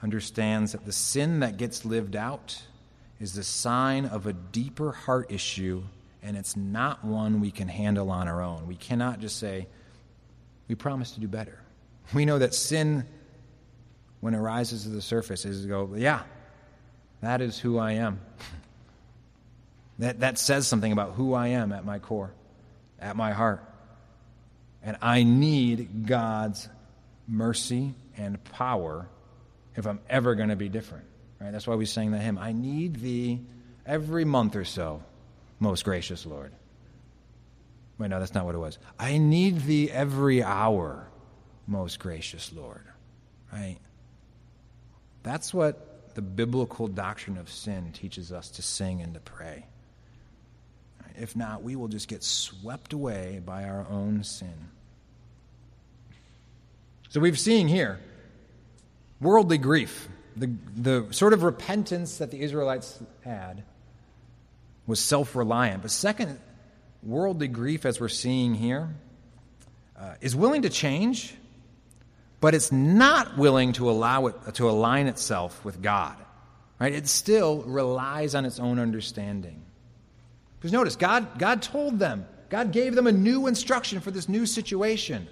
understands 0.00 0.70
that 0.70 0.86
the 0.86 0.92
sin 0.92 1.40
that 1.40 1.56
gets 1.56 1.84
lived 1.84 2.14
out 2.14 2.62
is 3.18 3.34
the 3.34 3.42
sign 3.42 4.06
of 4.06 4.28
a 4.28 4.32
deeper 4.32 4.92
heart 4.92 5.32
issue, 5.32 5.82
and 6.22 6.36
it's 6.36 6.56
not 6.56 7.04
one 7.04 7.40
we 7.40 7.50
can 7.50 7.66
handle 7.66 8.08
on 8.12 8.28
our 8.28 8.40
own. 8.40 8.68
We 8.68 8.76
cannot 8.76 9.18
just 9.18 9.38
say, 9.38 9.66
We 10.68 10.76
promise 10.76 11.10
to 11.12 11.20
do 11.20 11.26
better. 11.26 11.58
We 12.14 12.24
know 12.24 12.38
that 12.38 12.54
sin 12.54 13.04
when 14.20 14.32
it 14.32 14.38
rises 14.38 14.84
to 14.84 14.90
the 14.90 15.02
surface 15.02 15.44
is 15.44 15.62
to 15.62 15.68
go, 15.68 15.90
yeah, 15.96 16.22
that 17.20 17.40
is 17.40 17.58
who 17.58 17.78
I 17.78 17.92
am. 17.92 18.20
that, 19.98 20.20
that 20.20 20.38
says 20.38 20.68
something 20.68 20.92
about 20.92 21.14
who 21.14 21.34
I 21.34 21.48
am 21.48 21.72
at 21.72 21.84
my 21.84 21.98
core, 21.98 22.30
at 23.00 23.16
my 23.16 23.32
heart. 23.32 23.67
And 24.82 24.96
I 25.02 25.22
need 25.22 26.06
God's 26.06 26.68
mercy 27.26 27.94
and 28.16 28.42
power 28.44 29.08
if 29.76 29.86
I'm 29.86 30.00
ever 30.08 30.34
going 30.34 30.48
to 30.48 30.56
be 30.56 30.68
different. 30.68 31.04
Right? 31.40 31.52
That's 31.52 31.66
why 31.66 31.76
we 31.76 31.86
sang 31.86 32.10
the 32.10 32.18
hymn. 32.18 32.38
I 32.38 32.52
need 32.52 32.96
thee 32.96 33.40
every 33.86 34.24
month 34.24 34.56
or 34.56 34.64
so, 34.64 35.02
most 35.60 35.84
gracious 35.84 36.26
Lord. 36.26 36.52
Wait, 37.98 38.10
no, 38.10 38.20
that's 38.20 38.34
not 38.34 38.44
what 38.44 38.54
it 38.54 38.58
was. 38.58 38.78
I 38.98 39.18
need 39.18 39.62
thee 39.62 39.90
every 39.90 40.42
hour, 40.42 41.08
most 41.66 41.98
gracious 41.98 42.52
Lord. 42.52 42.84
Right? 43.52 43.78
That's 45.22 45.52
what 45.52 46.14
the 46.14 46.22
biblical 46.22 46.88
doctrine 46.88 47.38
of 47.38 47.50
sin 47.50 47.92
teaches 47.92 48.32
us 48.32 48.50
to 48.50 48.62
sing 48.62 49.02
and 49.02 49.14
to 49.14 49.20
pray. 49.20 49.66
If 51.20 51.36
not, 51.36 51.62
we 51.62 51.76
will 51.76 51.88
just 51.88 52.08
get 52.08 52.22
swept 52.22 52.92
away 52.92 53.40
by 53.44 53.64
our 53.64 53.86
own 53.90 54.24
sin. 54.24 54.68
So 57.10 57.20
we've 57.20 57.38
seen 57.38 57.68
here 57.68 57.98
worldly 59.20 59.58
grief, 59.58 60.08
the, 60.36 60.50
the 60.76 61.06
sort 61.10 61.32
of 61.32 61.42
repentance 61.42 62.18
that 62.18 62.30
the 62.30 62.40
Israelites 62.40 62.98
had 63.24 63.62
was 64.86 65.00
self 65.00 65.34
reliant. 65.34 65.82
But 65.82 65.90
second, 65.90 66.38
worldly 67.02 67.48
grief, 67.48 67.86
as 67.86 68.00
we're 68.00 68.08
seeing 68.08 68.54
here, 68.54 68.88
uh, 69.98 70.14
is 70.20 70.36
willing 70.36 70.62
to 70.62 70.68
change 70.68 71.34
but 72.40 72.54
it's 72.54 72.70
not 72.70 73.36
willing 73.36 73.72
to 73.74 73.90
allow 73.90 74.26
it 74.26 74.54
to 74.54 74.70
align 74.70 75.06
itself 75.06 75.64
with 75.64 75.82
God. 75.82 76.16
Right? 76.78 76.92
It 76.92 77.08
still 77.08 77.62
relies 77.62 78.34
on 78.34 78.44
its 78.44 78.60
own 78.60 78.78
understanding. 78.78 79.62
Because 80.58 80.72
notice, 80.72 80.96
God, 80.96 81.38
God 81.38 81.62
told 81.62 81.98
them, 81.98 82.26
God 82.48 82.72
gave 82.72 82.94
them 82.94 83.06
a 83.06 83.12
new 83.12 83.46
instruction 83.46 84.00
for 84.00 84.10
this 84.10 84.28
new 84.28 84.46
situation. 84.46 85.28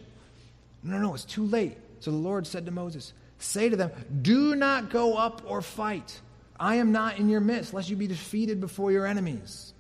No, 0.83 0.99
no, 0.99 1.15
it's 1.15 1.25
too 1.25 1.45
late. 1.45 1.77
So 2.01 2.11
the 2.11 2.17
Lord 2.17 2.47
said 2.47 2.67
to 2.67 2.73
Moses, 2.73 3.13
Say 3.39 3.69
to 3.69 3.77
them, 3.77 3.91
Do 4.23 4.55
not 4.55 4.91
go 4.91 5.17
up 5.17 5.43
or 5.47 5.63
fight. 5.63 6.21
I 6.59 6.77
am 6.77 6.93
not 6.93 7.19
in 7.19 7.29
your 7.29 7.41
midst, 7.41 7.75
lest 7.75 7.91
you 7.91 7.97
be 7.97 8.07
defeated 8.07 8.61
before 8.61 8.91
your 8.93 9.07
enemies. 9.07 9.75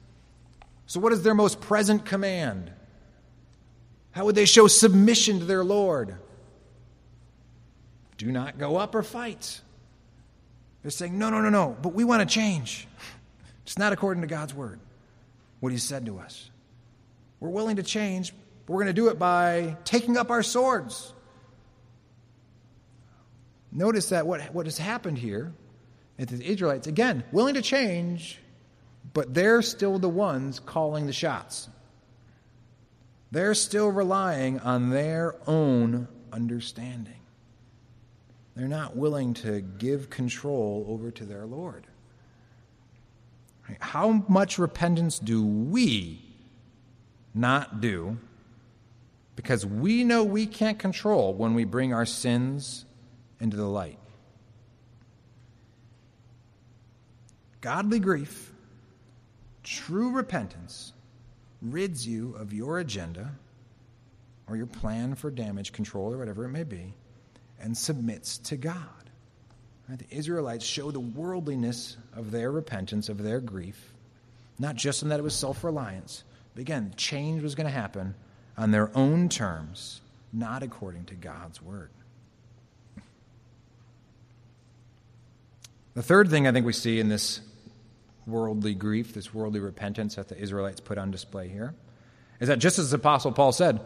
So, 0.87 1.01
what 1.01 1.13
is 1.13 1.23
their 1.23 1.35
most 1.35 1.61
present 1.61 2.05
command? 2.05 2.71
How 4.13 4.25
would 4.25 4.35
they 4.35 4.45
show 4.45 4.67
submission 4.67 5.41
to 5.41 5.45
their 5.45 5.65
Lord? 5.65 6.17
Do 8.17 8.33
not 8.33 8.59
go 8.59 8.77
up 8.77 8.95
or 8.95 9.03
fight. 9.03 9.61
They're 10.83 10.91
saying, 10.91 11.19
no, 11.19 11.31
no, 11.31 11.41
no, 11.41 11.51
no, 11.51 11.77
but 11.83 11.95
we 11.95 12.05
want 12.05 12.27
to 12.27 12.33
change. 12.33 12.87
It's 13.65 13.77
not 13.77 13.93
according 13.93 14.21
to 14.21 14.29
God's 14.29 14.55
word, 14.55 14.79
what 15.66 15.72
He 15.72 15.79
said 15.79 16.07
to 16.07 16.20
us. 16.20 16.48
We're 17.40 17.48
willing 17.48 17.74
to 17.74 17.83
change, 17.83 18.33
but 18.64 18.72
we're 18.72 18.85
going 18.85 18.94
to 18.94 19.00
do 19.02 19.09
it 19.09 19.18
by 19.18 19.76
taking 19.83 20.16
up 20.16 20.31
our 20.31 20.44
swords. 20.44 21.12
Notice 23.72 24.11
that 24.11 24.29
what, 24.29 24.55
what 24.55 24.66
has 24.66 24.79
happened 24.79 25.18
here 25.18 25.52
is 26.18 26.29
the 26.29 26.40
Israelites, 26.48 26.87
again, 26.87 27.24
willing 27.33 27.55
to 27.55 27.62
change, 27.62 28.38
but 29.12 29.35
they're 29.35 29.61
still 29.61 29.98
the 29.98 30.09
ones 30.09 30.61
calling 30.61 31.07
the 31.07 31.12
shots. 31.12 31.68
They're 33.33 33.55
still 33.55 33.90
relying 33.90 34.61
on 34.61 34.90
their 34.90 35.35
own 35.48 36.07
understanding. 36.33 37.22
They're 38.55 38.68
not 38.68 38.96
willing 38.96 39.35
to 39.35 39.62
give 39.62 40.11
control 40.11 40.87
over 40.88 41.11
to 41.11 41.24
their 41.24 41.44
Lord. 41.44 41.88
How 43.81 44.24
much 44.29 44.59
repentance 44.59 45.18
do 45.18 45.44
we 45.44 46.22
not 47.35 47.81
do 47.81 48.18
because 49.35 49.66
we 49.66 50.05
know 50.05 50.24
we 50.24 50.46
can't 50.46 50.79
control 50.79 51.35
when 51.35 51.55
we 51.55 51.64
bring 51.64 51.92
our 51.92 52.07
sins 52.07 52.85
into 53.40 53.57
the 53.57 53.66
light? 53.66 53.98
Godly 57.61 57.98
grief, 57.98 58.52
true 59.62 60.12
repentance, 60.12 60.92
rids 61.61 62.07
you 62.07 62.35
of 62.37 62.52
your 62.52 62.79
agenda 62.79 63.33
or 64.48 64.57
your 64.57 64.66
plan 64.66 65.14
for 65.14 65.31
damage 65.31 65.72
control 65.72 66.12
or 66.12 66.18
whatever 66.18 66.44
it 66.44 66.50
may 66.50 66.62
be 66.62 66.94
and 67.61 67.76
submits 67.76 68.38
to 68.38 68.57
God. 68.57 68.96
Right? 69.88 69.99
The 69.99 70.16
Israelites 70.16 70.64
show 70.64 70.90
the 70.90 71.01
worldliness 71.01 71.96
of 72.14 72.31
their 72.31 72.51
repentance, 72.51 73.09
of 73.09 73.22
their 73.22 73.40
grief, 73.40 73.92
not 74.59 74.77
just 74.77 75.03
in 75.03 75.11
that 75.11 75.20
it 75.20 75.22
was 75.22 75.35
self 75.35 75.62
reliance, 75.62 76.25
but 76.55 76.61
again, 76.61 76.94
change 76.96 77.42
was 77.42 77.55
going 77.55 77.66
to 77.66 77.72
happen 77.72 78.14
on 78.57 78.70
their 78.70 78.90
own 78.96 79.29
terms, 79.29 80.01
not 80.33 80.62
according 80.62 81.05
to 81.05 81.14
God's 81.14 81.61
word. 81.61 81.90
The 85.94 86.03
third 86.03 86.31
thing 86.31 86.46
I 86.46 86.53
think 86.53 86.66
we 86.66 86.72
see 86.72 86.99
in 86.99 87.09
this 87.09 87.40
worldly 88.27 88.75
grief, 88.75 89.14
this 89.14 89.33
worldly 89.33 89.61
repentance 89.61 90.16
that 90.16 90.29
the 90.29 90.37
Israelites 90.37 90.81
put 90.81 90.99
on 90.99 91.11
display 91.11 91.49
here, 91.49 91.75
is 92.40 92.49
that 92.49 92.59
just 92.59 92.79
as 92.79 92.90
the 92.90 92.96
Apostle 92.96 93.33
Paul 93.33 93.53
said, 93.53 93.81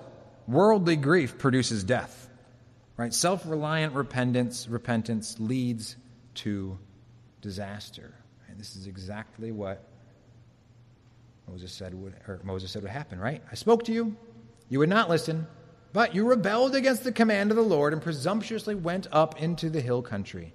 worldly 0.49 0.97
grief 0.97 1.39
produces 1.39 1.85
death. 1.85 2.30
Right? 3.01 3.15
Self-reliant 3.15 3.95
repentance, 3.95 4.69
repentance 4.69 5.41
leads 5.41 5.97
to 6.35 6.79
disaster. 7.41 8.15
And 8.47 8.61
this 8.61 8.77
is 8.77 8.87
exactly 8.87 9.53
what 9.53 9.89
Moses 11.49 11.73
said 11.73 11.95
would 11.95 12.13
or 12.29 12.41
Moses 12.45 12.71
said 12.71 12.83
would 12.83 12.91
happen, 12.91 13.19
right? 13.19 13.43
I 13.51 13.55
spoke 13.55 13.85
to 13.85 13.93
you, 13.95 14.19
you 14.69 14.81
would 14.81 14.91
not 14.91 15.09
listen, 15.09 15.47
but 15.95 16.15
you 16.15 16.29
rebelled 16.29 16.75
against 16.75 17.03
the 17.03 17.11
command 17.11 17.51
of 17.51 17.57
the 17.57 17.63
Lord 17.63 17.95
and 17.95 18.03
presumptuously 18.03 18.75
went 18.75 19.07
up 19.13 19.41
into 19.41 19.71
the 19.71 19.81
hill 19.81 20.03
country. 20.03 20.53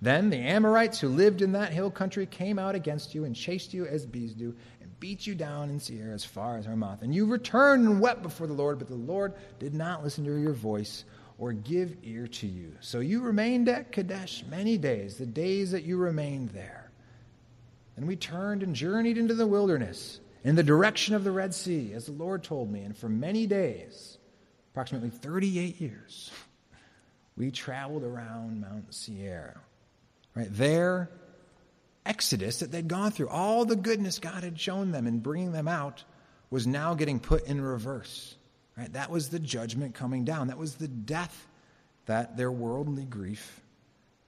Then 0.00 0.30
the 0.30 0.36
Amorites 0.36 1.00
who 1.00 1.08
lived 1.08 1.42
in 1.42 1.50
that 1.52 1.72
hill 1.72 1.90
country 1.90 2.26
came 2.26 2.60
out 2.60 2.76
against 2.76 3.12
you 3.12 3.24
and 3.24 3.34
chased 3.34 3.74
you 3.74 3.86
as 3.86 4.06
bees 4.06 4.34
do, 4.34 4.54
and 4.80 5.00
beat 5.00 5.26
you 5.26 5.34
down 5.34 5.68
in 5.68 5.80
Seir 5.80 6.12
as 6.12 6.24
far 6.24 6.58
as 6.58 6.64
Hormah. 6.64 7.02
And 7.02 7.12
you 7.12 7.26
returned 7.26 7.88
and 7.88 8.00
wept 8.00 8.22
before 8.22 8.46
the 8.46 8.52
Lord, 8.52 8.78
but 8.78 8.86
the 8.86 8.94
Lord 8.94 9.34
did 9.58 9.74
not 9.74 10.04
listen 10.04 10.24
to 10.26 10.36
your 10.36 10.52
voice 10.52 11.04
or 11.38 11.52
give 11.52 11.96
ear 12.02 12.26
to 12.26 12.46
you. 12.46 12.74
So 12.80 12.98
you 12.98 13.22
remained 13.22 13.68
at 13.68 13.92
Kadesh 13.92 14.44
many 14.50 14.76
days, 14.76 15.16
the 15.16 15.26
days 15.26 15.70
that 15.70 15.84
you 15.84 15.96
remained 15.96 16.50
there. 16.50 16.90
And 17.96 18.06
we 18.06 18.16
turned 18.16 18.62
and 18.62 18.74
journeyed 18.74 19.18
into 19.18 19.34
the 19.34 19.46
wilderness 19.46 20.20
in 20.44 20.56
the 20.56 20.62
direction 20.62 21.14
of 21.14 21.24
the 21.24 21.30
Red 21.30 21.54
Sea, 21.54 21.92
as 21.94 22.06
the 22.06 22.12
Lord 22.12 22.42
told 22.42 22.70
me. 22.70 22.82
And 22.82 22.96
for 22.96 23.08
many 23.08 23.46
days, 23.46 24.18
approximately 24.72 25.10
38 25.10 25.80
years, 25.80 26.30
we 27.36 27.50
traveled 27.50 28.02
around 28.02 28.60
Mount 28.60 28.92
Seir. 28.92 29.60
Right 30.34 30.48
there, 30.50 31.10
Exodus 32.06 32.60
that 32.60 32.72
they'd 32.72 32.88
gone 32.88 33.10
through, 33.10 33.28
all 33.28 33.64
the 33.64 33.76
goodness 33.76 34.18
God 34.18 34.42
had 34.42 34.58
shown 34.58 34.92
them 34.92 35.06
in 35.06 35.18
bringing 35.18 35.52
them 35.52 35.68
out, 35.68 36.04
was 36.50 36.66
now 36.66 36.94
getting 36.94 37.20
put 37.20 37.46
in 37.46 37.60
reverse. 37.60 38.36
Right? 38.78 38.92
That 38.92 39.10
was 39.10 39.30
the 39.30 39.40
judgment 39.40 39.94
coming 39.94 40.24
down. 40.24 40.48
That 40.48 40.58
was 40.58 40.76
the 40.76 40.86
death 40.86 41.46
that 42.06 42.36
their 42.36 42.52
worldly 42.52 43.04
grief 43.04 43.60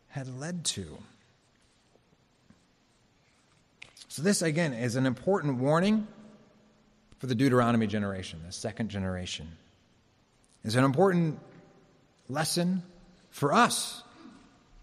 had 0.08 0.40
led 0.40 0.64
to. 0.64 0.98
So, 4.08 4.22
this 4.22 4.42
again 4.42 4.72
is 4.72 4.96
an 4.96 5.06
important 5.06 5.58
warning 5.58 6.08
for 7.18 7.28
the 7.28 7.36
Deuteronomy 7.36 7.86
generation, 7.86 8.40
the 8.44 8.52
second 8.52 8.88
generation. 8.88 9.46
It's 10.64 10.74
an 10.74 10.84
important 10.84 11.38
lesson 12.28 12.82
for 13.30 13.52
us 13.52 14.02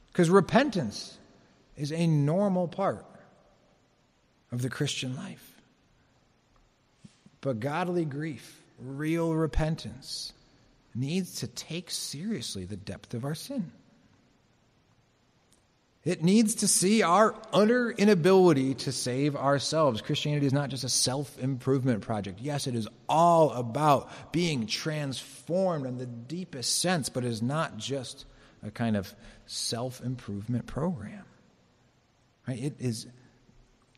because 0.07 0.29
repentance 0.29 1.17
is 1.75 1.91
a 1.91 2.07
normal 2.07 2.69
part 2.69 3.05
of 4.53 4.61
the 4.61 4.69
Christian 4.69 5.15
life. 5.17 5.55
But 7.41 7.59
godly 7.59 8.05
grief 8.05 8.63
real 8.79 9.33
repentance 9.33 10.33
needs 10.93 11.41
to 11.41 11.47
take 11.47 11.91
seriously 11.91 12.65
the 12.65 12.75
depth 12.75 13.13
of 13.13 13.25
our 13.25 13.35
sin. 13.35 13.71
It 16.07 16.23
needs 16.23 16.55
to 16.55 16.69
see 16.69 17.03
our 17.03 17.35
utter 17.51 17.91
inability 17.91 18.75
to 18.75 18.93
save 18.93 19.35
ourselves. 19.35 20.01
Christianity 20.01 20.45
is 20.45 20.53
not 20.53 20.69
just 20.69 20.85
a 20.85 20.89
self 20.89 21.37
improvement 21.37 22.01
project. 22.01 22.39
Yes, 22.39 22.65
it 22.65 22.75
is 22.75 22.87
all 23.09 23.51
about 23.51 24.09
being 24.31 24.67
transformed 24.67 25.85
in 25.85 25.97
the 25.97 26.05
deepest 26.05 26.79
sense, 26.79 27.09
but 27.09 27.25
it 27.25 27.27
is 27.27 27.41
not 27.41 27.75
just 27.75 28.25
a 28.63 28.71
kind 28.71 28.95
of 28.95 29.13
self 29.47 30.01
improvement 30.01 30.65
program. 30.65 31.25
Right? 32.47 32.63
It 32.63 32.75
is 32.79 33.07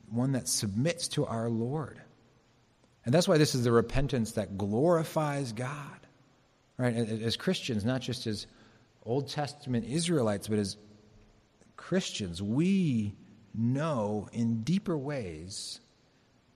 one 0.10 0.32
that 0.32 0.48
submits 0.48 1.10
to 1.10 1.28
our 1.28 1.48
Lord. 1.48 2.02
And 3.10 3.14
that's 3.16 3.28
why 3.28 3.40
this 3.40 3.56
is 3.56 3.64
the 3.64 3.72
repentance 3.72 4.34
that 4.34 4.56
glorifies 4.56 5.52
God. 5.52 6.00
Right? 6.78 6.96
As 6.96 7.38
Christians, 7.38 7.84
not 7.84 8.02
just 8.02 8.28
as 8.28 8.46
Old 9.04 9.30
Testament 9.30 9.88
Israelites, 9.88 10.48
but 10.48 10.60
as 10.60 10.78
Christians, 11.76 12.40
we 12.40 13.16
know 13.56 14.30
in 14.32 14.62
deeper 14.62 14.96
ways 14.96 15.80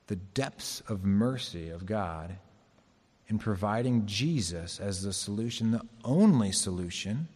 the 0.05 0.15
depths 0.15 0.83
of 0.87 1.03
mercy 1.03 1.71
of 1.71 1.87
God 1.87 2.37
in 3.27 3.39
providing 3.39 4.05
Jesus 4.05 4.79
as 4.79 5.01
the 5.01 5.11
solution, 5.11 5.71
the 5.71 5.81
only 6.03 6.51
solution 6.51 7.29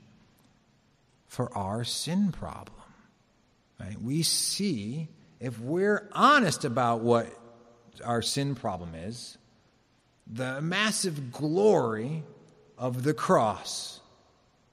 for 1.26 1.52
our 1.58 1.84
sin 1.84 2.32
problem. 2.32 2.78
Right? 3.80 4.00
We 4.00 4.22
see, 4.22 5.08
if 5.40 5.60
we're 5.60 6.08
honest 6.12 6.66
about 6.66 7.02
what 7.02 7.34
our 8.04 8.22
sin 8.22 8.56
problem 8.56 8.96
is 8.96 9.38
the 10.26 10.62
massive 10.62 11.32
glory 11.32 12.24
of 12.78 13.04
the 13.04 13.14
cross, 13.14 14.00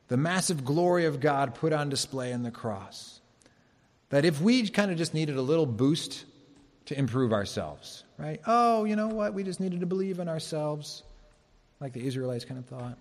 the 0.09 0.17
massive 0.17 0.65
glory 0.65 1.05
of 1.05 1.21
God 1.21 1.55
put 1.55 1.73
on 1.73 1.89
display 1.89 2.33
in 2.33 2.43
the 2.43 2.51
cross. 2.51 3.21
That 4.11 4.25
if 4.25 4.41
we 4.41 4.69
kind 4.69 4.91
of 4.91 4.99
just 4.99 5.15
needed 5.15 5.37
a 5.37 5.43
little 5.43 5.67
boost 5.67 6.25
to 6.87 6.99
improve 6.99 7.33
ourselves, 7.33 8.05
right? 8.19 8.41
Oh, 8.47 8.85
you 8.85 8.97
know 8.97 9.09
what? 9.09 9.35
We 9.35 9.43
just 9.43 9.61
needed 9.61 9.81
to 9.81 9.87
believe 9.87 10.19
in 10.19 10.29
ourselves, 10.29 11.03
like 11.81 11.93
the 11.93 12.07
Israelites 12.07 12.45
kind 12.45 12.59
of 12.59 12.67
thought. 12.67 12.99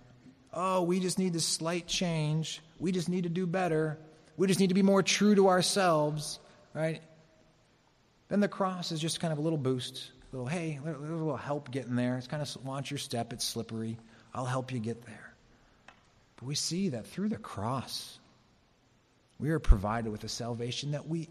Oh, 0.53 0.83
we 0.83 0.99
just 0.99 1.19
need 1.19 1.33
this 1.33 1.45
slight 1.45 1.87
change. 1.87 2.61
We 2.79 2.91
just 2.91 3.09
need 3.09 3.23
to 3.23 3.29
do 3.29 3.45
better. 3.45 3.97
We 4.37 4.47
just 4.47 4.59
need 4.59 4.69
to 4.69 4.75
be 4.75 4.83
more 4.83 5.03
true 5.03 5.35
to 5.35 5.49
ourselves, 5.49 6.39
right? 6.73 7.01
Then 8.29 8.39
the 8.39 8.47
cross 8.47 8.91
is 8.91 8.99
just 8.99 9.19
kind 9.19 9.31
of 9.31 9.39
a 9.39 9.41
little 9.41 9.57
boost, 9.57 10.11
a 10.31 10.35
little, 10.35 10.47
hey, 10.47 10.79
a 10.85 10.89
little 10.89 11.37
help 11.37 11.71
getting 11.71 11.95
there. 11.95 12.17
It's 12.17 12.27
kind 12.27 12.41
of 12.41 12.65
launch 12.65 12.89
your 12.89 12.97
step, 12.97 13.33
it's 13.33 13.45
slippery. 13.45 13.97
I'll 14.33 14.45
help 14.45 14.71
you 14.71 14.79
get 14.79 15.05
there. 15.05 15.33
But 16.37 16.45
we 16.45 16.55
see 16.55 16.89
that 16.89 17.05
through 17.05 17.29
the 17.29 17.37
cross, 17.37 18.19
we 19.39 19.51
are 19.51 19.59
provided 19.59 20.11
with 20.11 20.23
a 20.23 20.29
salvation 20.29 20.91
that 20.91 21.07
we 21.07 21.29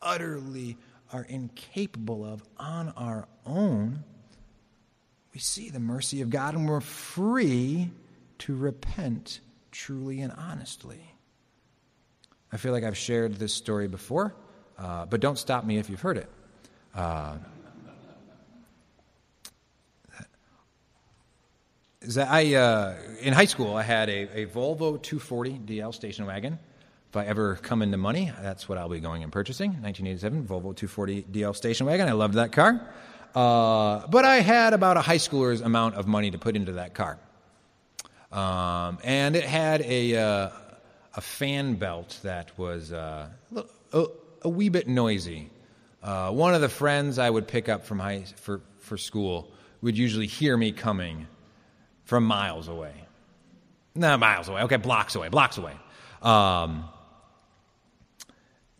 utterly 0.00 0.76
are 1.12 1.24
incapable 1.24 2.24
of 2.24 2.42
on 2.58 2.90
our 2.90 3.26
own. 3.46 4.04
We 5.32 5.40
see 5.40 5.70
the 5.70 5.80
mercy 5.80 6.20
of 6.20 6.30
God 6.30 6.54
and 6.54 6.68
we're 6.68 6.80
free 6.80 7.90
to 8.40 8.56
repent 8.56 9.40
truly 9.70 10.20
and 10.20 10.32
honestly. 10.32 11.00
I 12.52 12.56
feel 12.56 12.72
like 12.72 12.84
I've 12.84 12.96
shared 12.96 13.34
this 13.34 13.52
story 13.52 13.88
before 13.88 14.34
uh, 14.78 15.06
but 15.06 15.20
don't 15.20 15.38
stop 15.38 15.64
me 15.64 15.78
if 15.78 15.90
you've 15.90 16.00
heard 16.00 16.18
it. 16.18 16.28
Uh, 16.94 17.36
I 22.16 22.54
uh, 22.54 22.94
in 23.20 23.32
high 23.32 23.44
school 23.44 23.74
I 23.74 23.82
had 23.82 24.08
a, 24.08 24.42
a 24.42 24.46
Volvo 24.46 25.02
240 25.02 25.60
DL 25.66 25.94
station 25.94 26.26
wagon. 26.26 26.58
If 27.10 27.16
I 27.16 27.24
ever 27.24 27.56
come 27.56 27.82
into 27.82 27.96
money, 27.96 28.30
that's 28.40 28.68
what 28.68 28.78
I'll 28.78 28.88
be 28.88 29.00
going 29.00 29.22
and 29.22 29.32
purchasing. 29.32 29.70
1987 29.82 30.44
Volvo 30.44 30.76
240 30.76 31.22
DL 31.24 31.56
station 31.56 31.86
wagon. 31.86 32.08
I 32.08 32.12
loved 32.12 32.34
that 32.34 32.52
car, 32.52 32.80
uh, 33.34 34.06
but 34.06 34.24
I 34.24 34.36
had 34.36 34.74
about 34.74 34.96
a 34.96 35.00
high 35.00 35.16
schooler's 35.16 35.60
amount 35.60 35.96
of 35.96 36.06
money 36.06 36.30
to 36.30 36.38
put 36.38 36.54
into 36.54 36.72
that 36.72 36.94
car, 36.94 37.18
um, 38.30 38.98
and 39.02 39.36
it 39.36 39.44
had 39.44 39.82
a 39.82 40.16
uh, 40.16 40.50
a 41.14 41.20
fan 41.20 41.74
belt 41.74 42.18
that 42.22 42.56
was 42.56 42.92
uh, 42.92 43.28
a, 43.92 44.06
a, 44.42 44.48
wee 44.48 44.68
bit 44.68 44.88
noisy. 44.88 45.50
Uh, 46.02 46.30
one 46.30 46.54
of 46.54 46.60
the 46.60 46.68
friends 46.68 47.18
I 47.18 47.28
would 47.28 47.48
pick 47.48 47.68
up 47.68 47.84
from 47.84 47.98
high 47.98 48.24
for 48.36 48.60
for 48.78 48.96
school 48.96 49.50
would 49.82 49.96
usually 49.96 50.26
hear 50.26 50.56
me 50.56 50.72
coming 50.72 51.26
from 52.04 52.24
miles 52.24 52.68
away. 52.68 52.94
No, 53.94 54.16
miles 54.16 54.48
away. 54.48 54.62
Okay, 54.62 54.76
blocks 54.76 55.14
away, 55.14 55.28
blocks 55.28 55.58
away. 55.58 55.74
Um, 56.22 56.84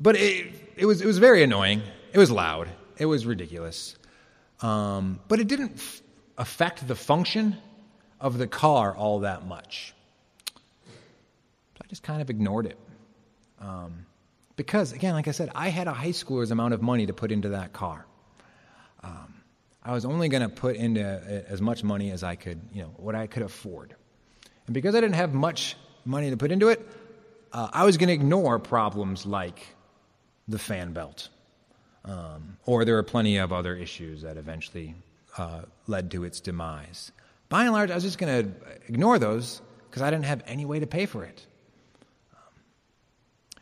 but 0.00 0.16
it, 0.16 0.46
it, 0.76 0.86
was, 0.86 1.02
it 1.02 1.06
was 1.06 1.18
very 1.18 1.42
annoying. 1.42 1.82
It 2.12 2.18
was 2.18 2.30
loud. 2.30 2.68
It 2.96 3.06
was 3.06 3.26
ridiculous. 3.26 3.96
Um, 4.60 5.20
but 5.28 5.40
it 5.40 5.48
didn't 5.48 5.72
f- 5.74 6.02
affect 6.36 6.86
the 6.86 6.94
function 6.94 7.56
of 8.20 8.38
the 8.38 8.46
car 8.46 8.96
all 8.96 9.20
that 9.20 9.46
much. 9.46 9.94
So 10.46 11.82
I 11.82 11.86
just 11.88 12.02
kind 12.02 12.22
of 12.22 12.30
ignored 12.30 12.66
it. 12.66 12.78
Um, 13.60 14.06
because, 14.58 14.92
again, 14.92 15.14
like 15.14 15.28
I 15.28 15.30
said, 15.30 15.50
I 15.54 15.68
had 15.68 15.86
a 15.86 15.92
high 15.92 16.10
schooler's 16.10 16.50
amount 16.50 16.74
of 16.74 16.82
money 16.82 17.06
to 17.06 17.12
put 17.12 17.30
into 17.30 17.50
that 17.50 17.72
car. 17.72 18.04
Um, 19.04 19.34
I 19.84 19.92
was 19.92 20.04
only 20.04 20.28
going 20.28 20.42
to 20.42 20.48
put 20.48 20.74
into 20.74 21.44
as 21.48 21.62
much 21.62 21.84
money 21.84 22.10
as 22.10 22.24
I 22.24 22.34
could, 22.34 22.60
you 22.74 22.82
know, 22.82 22.92
what 22.96 23.14
I 23.14 23.28
could 23.28 23.44
afford. 23.44 23.94
And 24.66 24.74
because 24.74 24.96
I 24.96 25.00
didn't 25.00 25.14
have 25.14 25.32
much 25.32 25.76
money 26.04 26.30
to 26.30 26.36
put 26.36 26.50
into 26.50 26.68
it, 26.70 26.84
uh, 27.52 27.68
I 27.72 27.84
was 27.84 27.98
going 27.98 28.08
to 28.08 28.14
ignore 28.14 28.58
problems 28.58 29.24
like 29.24 29.64
the 30.48 30.58
fan 30.58 30.92
belt. 30.92 31.28
Um, 32.04 32.56
or 32.66 32.84
there 32.84 32.98
are 32.98 33.04
plenty 33.04 33.36
of 33.36 33.52
other 33.52 33.76
issues 33.76 34.22
that 34.22 34.38
eventually 34.38 34.96
uh, 35.36 35.62
led 35.86 36.10
to 36.10 36.24
its 36.24 36.40
demise. 36.40 37.12
By 37.48 37.62
and 37.62 37.72
large, 37.72 37.92
I 37.92 37.94
was 37.94 38.02
just 38.02 38.18
going 38.18 38.42
to 38.42 38.50
ignore 38.88 39.20
those 39.20 39.62
because 39.88 40.02
I 40.02 40.10
didn't 40.10 40.24
have 40.24 40.42
any 40.48 40.64
way 40.64 40.80
to 40.80 40.86
pay 40.88 41.06
for 41.06 41.24
it. 41.24 41.46
Um, 42.32 42.60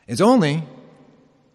it's 0.08 0.22
only 0.22 0.64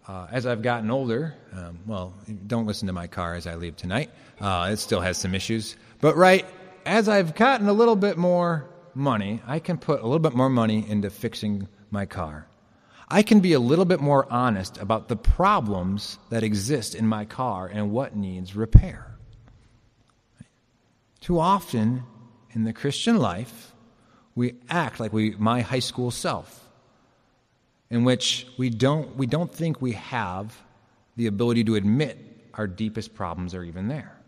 uh, 0.08 0.26
as 0.30 0.46
I've 0.46 0.62
gotten 0.62 0.90
older, 0.90 1.34
um, 1.52 1.78
well, 1.86 2.14
don't 2.46 2.66
listen 2.66 2.86
to 2.88 2.92
my 2.92 3.06
car 3.06 3.34
as 3.34 3.46
I 3.46 3.54
leave 3.54 3.76
tonight. 3.76 4.10
Uh, 4.40 4.70
it 4.72 4.78
still 4.78 5.00
has 5.00 5.16
some 5.16 5.34
issues. 5.34 5.76
But, 6.00 6.16
right, 6.16 6.44
as 6.84 7.08
I've 7.08 7.34
gotten 7.34 7.68
a 7.68 7.72
little 7.72 7.96
bit 7.96 8.16
more 8.16 8.68
money, 8.94 9.40
I 9.46 9.60
can 9.60 9.78
put 9.78 10.00
a 10.00 10.04
little 10.04 10.18
bit 10.18 10.34
more 10.34 10.50
money 10.50 10.84
into 10.88 11.08
fixing 11.10 11.68
my 11.90 12.06
car. 12.06 12.46
I 13.08 13.22
can 13.22 13.40
be 13.40 13.52
a 13.52 13.60
little 13.60 13.84
bit 13.84 14.00
more 14.00 14.26
honest 14.32 14.78
about 14.78 15.08
the 15.08 15.16
problems 15.16 16.18
that 16.30 16.42
exist 16.42 16.94
in 16.94 17.06
my 17.06 17.24
car 17.24 17.66
and 17.66 17.92
what 17.92 18.16
needs 18.16 18.56
repair. 18.56 19.06
Too 21.20 21.38
often 21.38 22.04
in 22.52 22.64
the 22.64 22.72
Christian 22.72 23.18
life, 23.18 23.72
we 24.34 24.54
act 24.68 24.98
like 24.98 25.12
we, 25.12 25.36
my 25.38 25.60
high 25.60 25.78
school 25.78 26.10
self 26.10 26.61
in 27.92 28.04
which 28.04 28.46
we 28.56 28.70
don't, 28.70 29.14
we 29.16 29.26
don't 29.26 29.54
think 29.54 29.82
we 29.82 29.92
have 29.92 30.58
the 31.16 31.26
ability 31.26 31.62
to 31.62 31.74
admit 31.74 32.18
our 32.54 32.66
deepest 32.66 33.14
problems 33.14 33.54
are 33.54 33.62
even 33.62 33.86
there. 33.86 34.18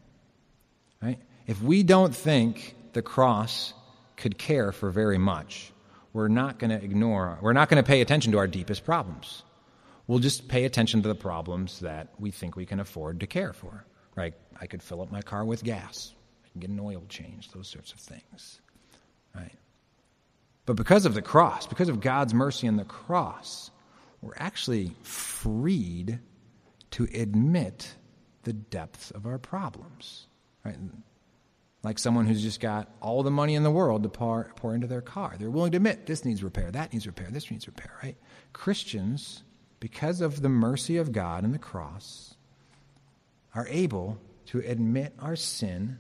Right? 1.03 1.19
If 1.47 1.62
we 1.62 1.83
don't 1.83 2.15
think 2.15 2.77
the 2.93 3.01
cross 3.01 3.73
could 4.19 4.37
care 4.37 4.71
for 4.71 4.91
very 4.91 5.17
much, 5.17 5.73
we're 6.12 6.29
not 6.29 6.59
going 6.59 6.79
to 6.79 6.85
ignore, 6.85 7.39
we're 7.41 7.55
not 7.55 7.71
going 7.71 7.83
to 7.83 7.87
pay 7.87 8.03
attention 8.03 8.33
to 8.33 8.39
our 8.39 8.47
deepest 8.47 8.85
problems. 8.85 9.43
We'll 10.07 10.19
just 10.19 10.47
pay 10.47 10.67
attention 10.67 11.01
to 11.01 11.09
the 11.09 11.15
problems 11.15 11.81
that 11.81 12.09
we 12.19 12.31
think 12.31 12.57
we 12.57 12.67
can 12.67 12.81
afford 12.81 13.21
to 13.21 13.27
care 13.27 13.55
for. 13.55 13.87
Right? 14.15 14.35
I 14.61 14.67
could 14.67 14.83
fill 14.83 15.01
up 15.01 15.11
my 15.11 15.23
car 15.23 15.43
with 15.43 15.65
gas, 15.65 16.12
I 16.45 16.49
can 16.51 16.61
get 16.61 16.69
an 16.69 16.81
oil 16.81 17.03
change, 17.09 17.51
those 17.51 17.69
sorts 17.69 17.95
of 17.95 17.99
things. 17.99 18.61
Right? 19.35 19.55
But 20.67 20.77
because 20.77 21.05
of 21.05 21.15
the 21.15 21.23
cross, 21.23 21.67
because 21.67 21.89
of 21.89 22.01
God's 22.01 22.33
mercy 22.33 22.67
in 22.67 22.77
the 22.77 22.85
cross, 22.85 23.71
we're 24.23 24.35
actually 24.37 24.93
freed 25.03 26.21
to 26.93 27.09
admit 27.12 27.95
the 28.45 28.53
depths 28.53 29.11
of 29.11 29.27
our 29.27 29.39
problems. 29.39 30.27
Right? 30.65 30.77
Like 31.83 31.99
someone 31.99 32.27
who's 32.27 32.43
just 32.43 32.61
got 32.61 32.89
all 33.03 33.23
the 33.23 33.31
money 33.31 33.55
in 33.55 33.62
the 33.62 33.71
world 33.71 34.05
to 34.05 34.09
pour, 34.09 34.51
pour 34.57 34.75
into 34.75 34.87
their 34.87 35.03
car. 35.03 35.35
They're 35.39 35.51
willing 35.51 35.73
to 35.73 35.77
admit 35.77 36.07
this 36.07 36.25
needs 36.25 36.43
repair, 36.43 36.71
that 36.71 36.93
needs 36.93 37.07
repair, 37.07 37.29
this 37.31 37.51
needs 37.51 37.67
repair, 37.67 37.93
right? 38.03 38.17
Christians, 38.55 39.43
because 39.81 40.23
of 40.23 40.41
the 40.41 40.49
mercy 40.49 40.97
of 40.97 41.12
God 41.12 41.45
and 41.45 41.53
the 41.53 41.59
cross, 41.59 42.37
are 43.55 43.67
able 43.69 44.19
to 44.47 44.61
admit 44.61 45.12
our 45.19 45.37
sin, 45.37 45.99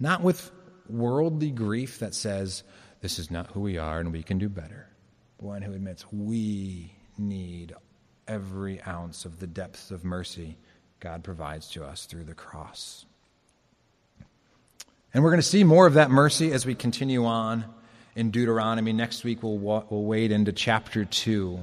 not 0.00 0.22
with 0.22 0.50
worldly 0.88 1.52
grief 1.52 2.00
that 2.00 2.14
says, 2.14 2.64
this 3.00 3.18
is 3.18 3.30
not 3.30 3.48
who 3.48 3.60
we 3.60 3.78
are 3.78 4.00
and 4.00 4.12
we 4.12 4.22
can 4.22 4.38
do 4.38 4.48
better. 4.48 4.88
One 5.38 5.62
who 5.62 5.72
admits 5.72 6.04
we 6.12 6.92
need 7.16 7.74
every 8.28 8.80
ounce 8.82 9.24
of 9.24 9.40
the 9.40 9.46
depths 9.46 9.90
of 9.90 10.04
mercy 10.04 10.58
God 11.00 11.24
provides 11.24 11.68
to 11.70 11.84
us 11.84 12.04
through 12.04 12.24
the 12.24 12.34
cross. 12.34 13.06
And 15.12 15.24
we're 15.24 15.30
going 15.30 15.40
to 15.40 15.46
see 15.46 15.64
more 15.64 15.86
of 15.86 15.94
that 15.94 16.10
mercy 16.10 16.52
as 16.52 16.64
we 16.64 16.74
continue 16.74 17.24
on 17.24 17.64
in 18.14 18.30
Deuteronomy. 18.30 18.92
Next 18.92 19.24
week, 19.24 19.42
we'll, 19.42 19.58
we'll 19.58 20.04
wade 20.04 20.30
into 20.30 20.52
chapter 20.52 21.04
2. 21.04 21.58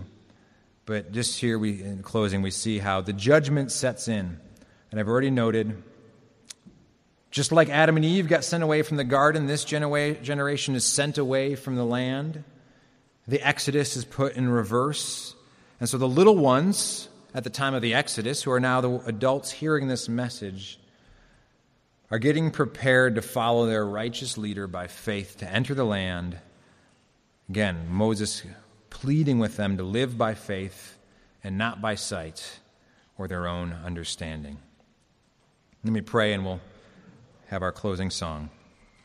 But 0.86 1.12
just 1.12 1.40
here, 1.40 1.58
we, 1.60 1.82
in 1.82 2.02
closing, 2.02 2.42
we 2.42 2.52
see 2.52 2.80
how 2.80 3.02
the 3.02 3.14
judgment 3.14 3.72
sets 3.72 4.08
in. 4.08 4.40
And 4.92 5.00
I've 5.00 5.08
already 5.08 5.32
noted 5.32 5.82
just 7.38 7.52
like 7.52 7.70
Adam 7.70 7.96
and 7.98 8.04
Eve 8.04 8.28
got 8.28 8.44
sent 8.44 8.64
away 8.64 8.82
from 8.82 8.98
the 8.98 9.04
garden, 9.04 9.46
this 9.46 9.64
generation 9.64 10.74
is 10.74 10.84
sent 10.84 11.20
away 11.20 11.54
from 11.54 11.76
the 11.76 11.86
land. 11.86 12.44
The 13.28 13.40
Exodus 13.46 13.96
is 13.96 14.06
put 14.06 14.36
in 14.36 14.50
reverse. 14.50 15.36
And 15.80 15.88
so 15.88 16.00
the 16.00 16.08
little 16.08 16.36
ones 16.36 17.10
at 17.36 17.44
the 17.44 17.52
time 17.52 17.76
of 17.76 17.84
the 17.84 17.94
Exodus, 17.94 18.42
who 18.42 18.50
are 18.50 18.60
now 18.60 18.82
the 18.82 19.00
adults 19.06 19.52
hearing 19.52 19.88
this 19.88 20.10
message, 20.10 20.80
are 22.10 22.18
getting 22.18 22.50
prepared 22.50 23.14
to 23.14 23.22
follow 23.22 23.68
their 23.68 23.86
righteous 23.86 24.40
leader 24.40 24.66
by 24.66 24.88
faith 24.88 25.38
to 25.38 25.48
enter 25.48 25.76
the 25.76 25.86
land. 25.86 26.40
Again, 27.50 27.86
Moses 27.88 28.42
pleading 28.90 29.38
with 29.38 29.58
them 29.58 29.78
to 29.78 29.84
live 29.84 30.18
by 30.18 30.34
faith 30.34 30.98
and 31.44 31.56
not 31.56 31.82
by 31.82 31.94
sight 31.94 32.62
or 33.16 33.28
their 33.28 33.46
own 33.46 33.74
understanding. 33.86 34.58
Let 35.84 35.94
me 35.94 36.02
pray 36.02 36.34
and 36.34 36.44
we'll 36.44 36.62
have 37.48 37.62
our 37.62 37.72
closing 37.72 38.10
song. 38.10 38.50